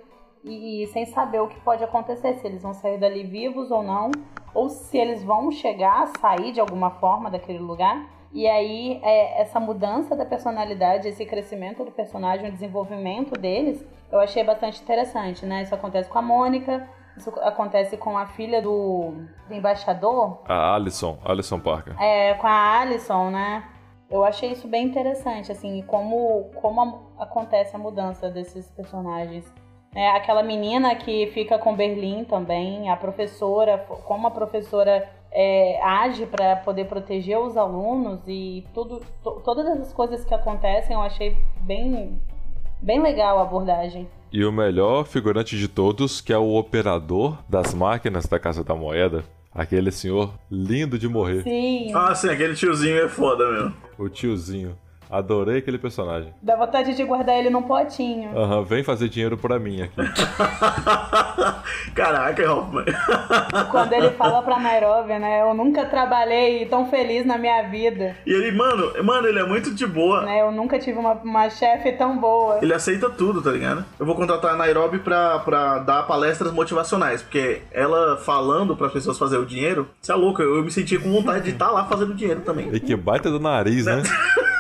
[0.45, 3.83] e, e sem saber o que pode acontecer, se eles vão sair dali vivos ou
[3.83, 4.11] não,
[4.53, 8.07] ou se eles vão chegar a sair de alguma forma daquele lugar.
[8.35, 14.19] E aí, é, essa mudança da personalidade, esse crescimento do personagem, o desenvolvimento deles, eu
[14.19, 15.63] achei bastante interessante, né?
[15.63, 19.13] Isso acontece com a Mônica, isso acontece com a filha do,
[19.47, 21.95] do embaixador, A Alison, Alison Parker.
[22.03, 23.65] é, com a Alison, né?
[24.11, 26.81] Eu achei isso bem interessante, assim, como, como
[27.19, 29.45] a- acontece a mudança desses personagens.
[29.95, 36.27] É, aquela menina que fica com Berlim também, a professora, como a professora é, age
[36.27, 41.37] para poder proteger os alunos e tudo, to- todas essas coisas que acontecem, eu achei
[41.63, 42.21] bem,
[42.81, 44.09] bem legal a abordagem.
[44.33, 48.75] E o melhor figurante de todos, que é o operador das máquinas da Casa da
[48.75, 49.25] Moeda.
[49.53, 51.43] Aquele senhor lindo de morrer.
[51.45, 53.75] Sim, Ah, sim, aquele tiozinho é foda mesmo.
[53.97, 54.77] O tiozinho.
[55.15, 56.35] Adorei aquele personagem.
[56.43, 58.37] dá vontade de guardar ele num potinho.
[58.37, 59.95] Aham, vem fazer dinheiro pra mim aqui.
[61.95, 62.85] Caraca, Hoffman.
[63.71, 65.43] Quando ele fala pra Nairobi, né?
[65.43, 68.17] Eu nunca trabalhei tão feliz na minha vida.
[68.27, 70.23] E ele, mano, mano, ele é muito de boa.
[70.23, 70.43] Né?
[70.43, 72.59] Eu nunca tive uma, uma chefe tão boa.
[72.61, 73.85] Ele aceita tudo, tá ligado?
[73.99, 79.17] Eu vou contratar a Nairobi pra, pra dar palestras motivacionais, porque ela falando para pessoas
[79.17, 81.85] fazer o dinheiro, você é louco, eu, eu me sentia com vontade de estar lá
[81.85, 82.69] fazendo dinheiro também.
[82.73, 84.03] E que baita do nariz, né?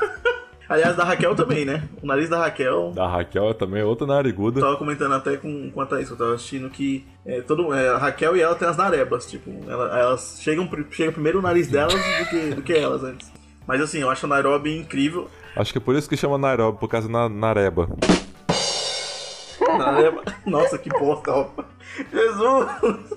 [0.74, 1.84] Aliás, da Raquel também, né?
[2.02, 2.90] O nariz da Raquel.
[2.92, 4.58] Da Raquel é também outra nariguda.
[4.58, 7.90] Eu tava comentando até com, com a Thaís, eu tava assistindo que é, todo, é,
[7.90, 11.68] a Raquel e ela tem as narebas, tipo, ela- elas chegam, chega primeiro o nariz
[11.68, 13.30] delas do que, do que elas antes.
[13.68, 15.30] Mas assim, eu acho a Nairobi incrível.
[15.54, 17.88] Acho que é por isso que chama Nairobi, por causa da nareba.
[19.78, 20.22] Nareba...
[20.44, 21.46] Nossa, que bosta, ó.
[22.12, 23.14] Jesus!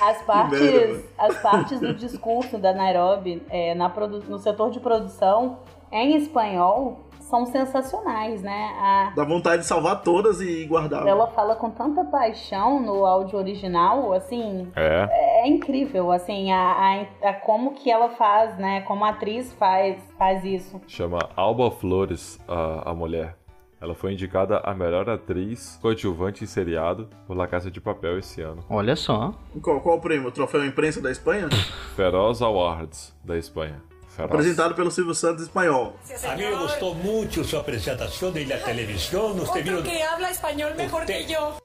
[0.00, 5.58] As partes, as partes do discurso da Nairobi é, na produ- no setor de produção
[5.90, 8.70] em espanhol são sensacionais, né?
[8.78, 11.06] A- Dá vontade de salvar todas e guardar.
[11.06, 15.08] ela fala com tanta paixão no áudio original, assim, É.
[15.44, 18.82] é incrível, assim, a, a, a como que ela faz, né?
[18.82, 20.78] Como a atriz faz, faz isso.
[20.86, 23.34] Chama Alba Flores, a, a mulher.
[23.82, 28.40] Ela foi indicada a melhor atriz coadjuvante em seriado por La Casa de Papel esse
[28.40, 28.64] ano.
[28.70, 29.34] Olha só.
[29.60, 30.28] Qual, qual o prêmio?
[30.28, 31.48] O troféu imprensa da Espanha?
[31.96, 33.82] Feroz Awards, da Espanha.
[34.08, 34.30] Feroz.
[34.30, 35.96] Apresentado pelo Silvio Santos espanhol.
[36.30, 39.40] A mí me gustó mucho su presentación en la televisión.
[39.40, 39.82] Usted vino...
[40.12, 41.56] habla español mejor que yo.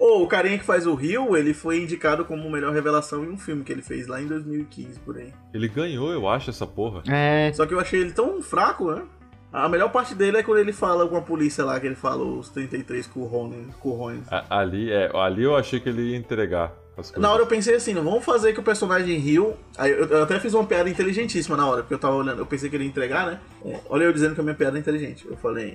[0.00, 3.38] Ô, o carinha que faz o Rio, ele foi indicado como melhor revelação em um
[3.38, 5.32] filme que ele fez lá em 2015, por aí.
[5.54, 7.04] Ele ganhou, eu acho, essa porra.
[7.08, 7.52] É.
[7.52, 9.02] Só que eu achei ele tão fraco, né?
[9.52, 12.24] A melhor parte dele é quando ele fala com a polícia lá, que ele fala
[12.24, 13.66] os 33 currones.
[13.80, 14.22] currones.
[14.32, 16.72] A- Ali, é, ali eu achei que ele ia entregar.
[17.16, 19.54] Na hora eu pensei assim, não vamos fazer que o personagem Rio.
[19.78, 22.46] Aí eu, eu até fiz uma piada inteligentíssima na hora, porque eu tava olhando, eu
[22.46, 23.40] pensei que ele ia entregar, né?
[23.64, 25.26] É, olha eu dizendo que a minha piada é inteligente.
[25.28, 25.74] Eu falei.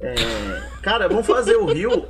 [0.00, 0.14] é,
[0.82, 2.06] cara, vamos fazer o Rio.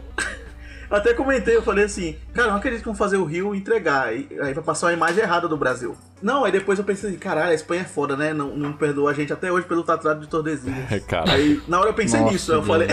[0.93, 4.09] Até comentei, eu falei assim, cara, não acredito que vão fazer o Rio entregar.
[4.09, 5.97] Aí, aí vai passar uma imagem errada do Brasil.
[6.21, 8.35] Não, aí depois eu pensei assim, caralho, a Espanha é foda, né?
[8.35, 10.93] Não, não perdoa a gente até hoje pelo tratado de Tordesilhas.
[10.93, 11.33] É, cara.
[11.33, 12.89] Aí na hora eu pensei Nossa, nisso, eu falei.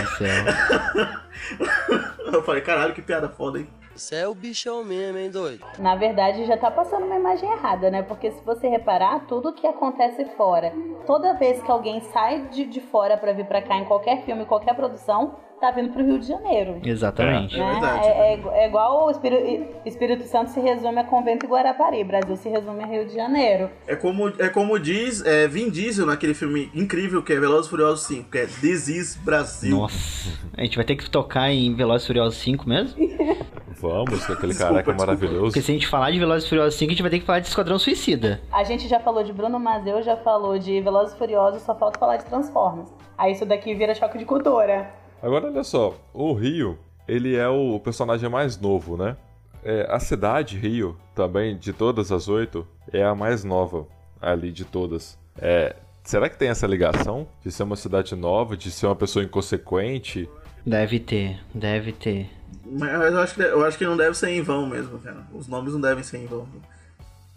[2.32, 3.68] eu falei, caralho, que piada foda, hein?
[3.94, 5.62] Você é o bichão mesmo, hein, doido?
[5.78, 8.00] Na verdade, já tá passando uma imagem errada, né?
[8.02, 10.72] Porque se você reparar, tudo que acontece fora,
[11.06, 14.46] toda vez que alguém sai de, de fora pra vir pra cá em qualquer filme,
[14.46, 16.80] qualquer produção, tá vindo pro Rio de Janeiro.
[16.84, 17.58] Exatamente.
[17.58, 17.80] né?
[18.02, 22.34] É, é- é igual o Espírito, Espírito Santo se resume a Convento e Guarapari, Brasil
[22.36, 23.70] se resume a Rio de Janeiro.
[23.86, 27.70] É como, é como diz é, Vin Diesel naquele filme incrível que é Velozes e
[27.70, 29.76] Furiosos 5, que é This is Brasil.
[29.76, 30.30] Nossa.
[30.56, 32.96] A gente vai ter que tocar em Velozes e Furiosos 5 mesmo?
[33.80, 35.06] Vamos, que aquele Desculpa, careca é desculpa.
[35.06, 35.44] maravilhoso.
[35.46, 37.24] Porque se a gente falar de Velozes e Furiosos 5, a gente vai ter que
[37.24, 38.40] falar de Esquadrão Suicida.
[38.52, 41.98] A gente já falou de Bruno Mazeu, já falou de Velozes e Furiosos, só falta
[41.98, 42.90] falar de Transformers.
[43.16, 44.90] Aí isso daqui vira choque de cultura.
[45.22, 49.16] Agora olha só, o Rio, ele é o personagem mais novo, né?
[49.62, 53.86] É, a cidade Rio, também de todas as oito, é a mais nova
[54.20, 55.18] ali de todas.
[55.38, 59.24] É, será que tem essa ligação de ser uma cidade nova, de ser uma pessoa
[59.24, 60.28] inconsequente
[60.64, 62.28] Deve ter, deve ter.
[62.66, 65.26] Mas eu acho, que, eu acho que não deve ser em vão mesmo, cara.
[65.32, 66.46] Os nomes não devem ser em vão.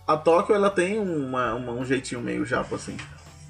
[0.05, 2.97] A Tóquio, ela tem uma, uma- um jeitinho meio japo, assim.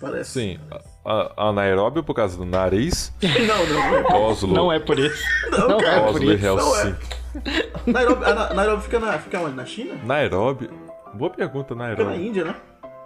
[0.04, 0.32] Parece.
[0.32, 0.60] Sim,
[1.06, 3.14] a, a Nairobi por causa do nariz.
[3.24, 4.22] Não, não, não é.
[4.30, 4.54] Oslo.
[4.54, 5.24] Não é por isso.
[5.52, 5.96] Não, Não cara.
[5.96, 6.46] é por Oslo e isso.
[6.46, 7.08] Helsinki.
[7.88, 9.56] Nairobi, a Na- Nairobi fica, na, fica onde?
[9.56, 9.96] Na China?
[10.04, 10.70] Nairobi.
[11.14, 12.28] Boa pergunta, Fica na Nairobi.
[12.28, 12.56] Índia, né?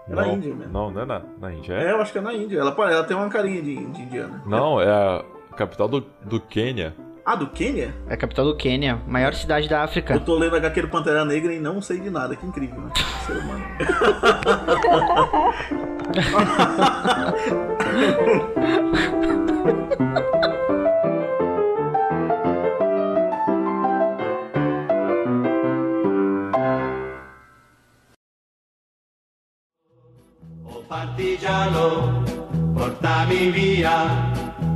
[0.10, 0.74] É na não, Índia mesmo.
[0.74, 1.74] não, não é na, na Índia.
[1.74, 1.92] É, É?
[1.92, 2.60] eu acho que é na Índia.
[2.60, 4.42] Ela, ela tem uma carinha de, de indiana.
[4.46, 5.24] Não, é a
[5.56, 6.96] capital do, do Quênia.
[7.30, 7.94] Ah, do Quênia?
[8.08, 10.14] É a capital do Quênia, maior cidade da África.
[10.14, 12.38] Eu tô lendo HQ do Pantera Negra e não sei de nada.
[12.38, 12.90] Que incrível, né?
[13.28, 13.66] Ser humano.
[30.88, 32.24] Partigiano,
[32.74, 34.47] portami via.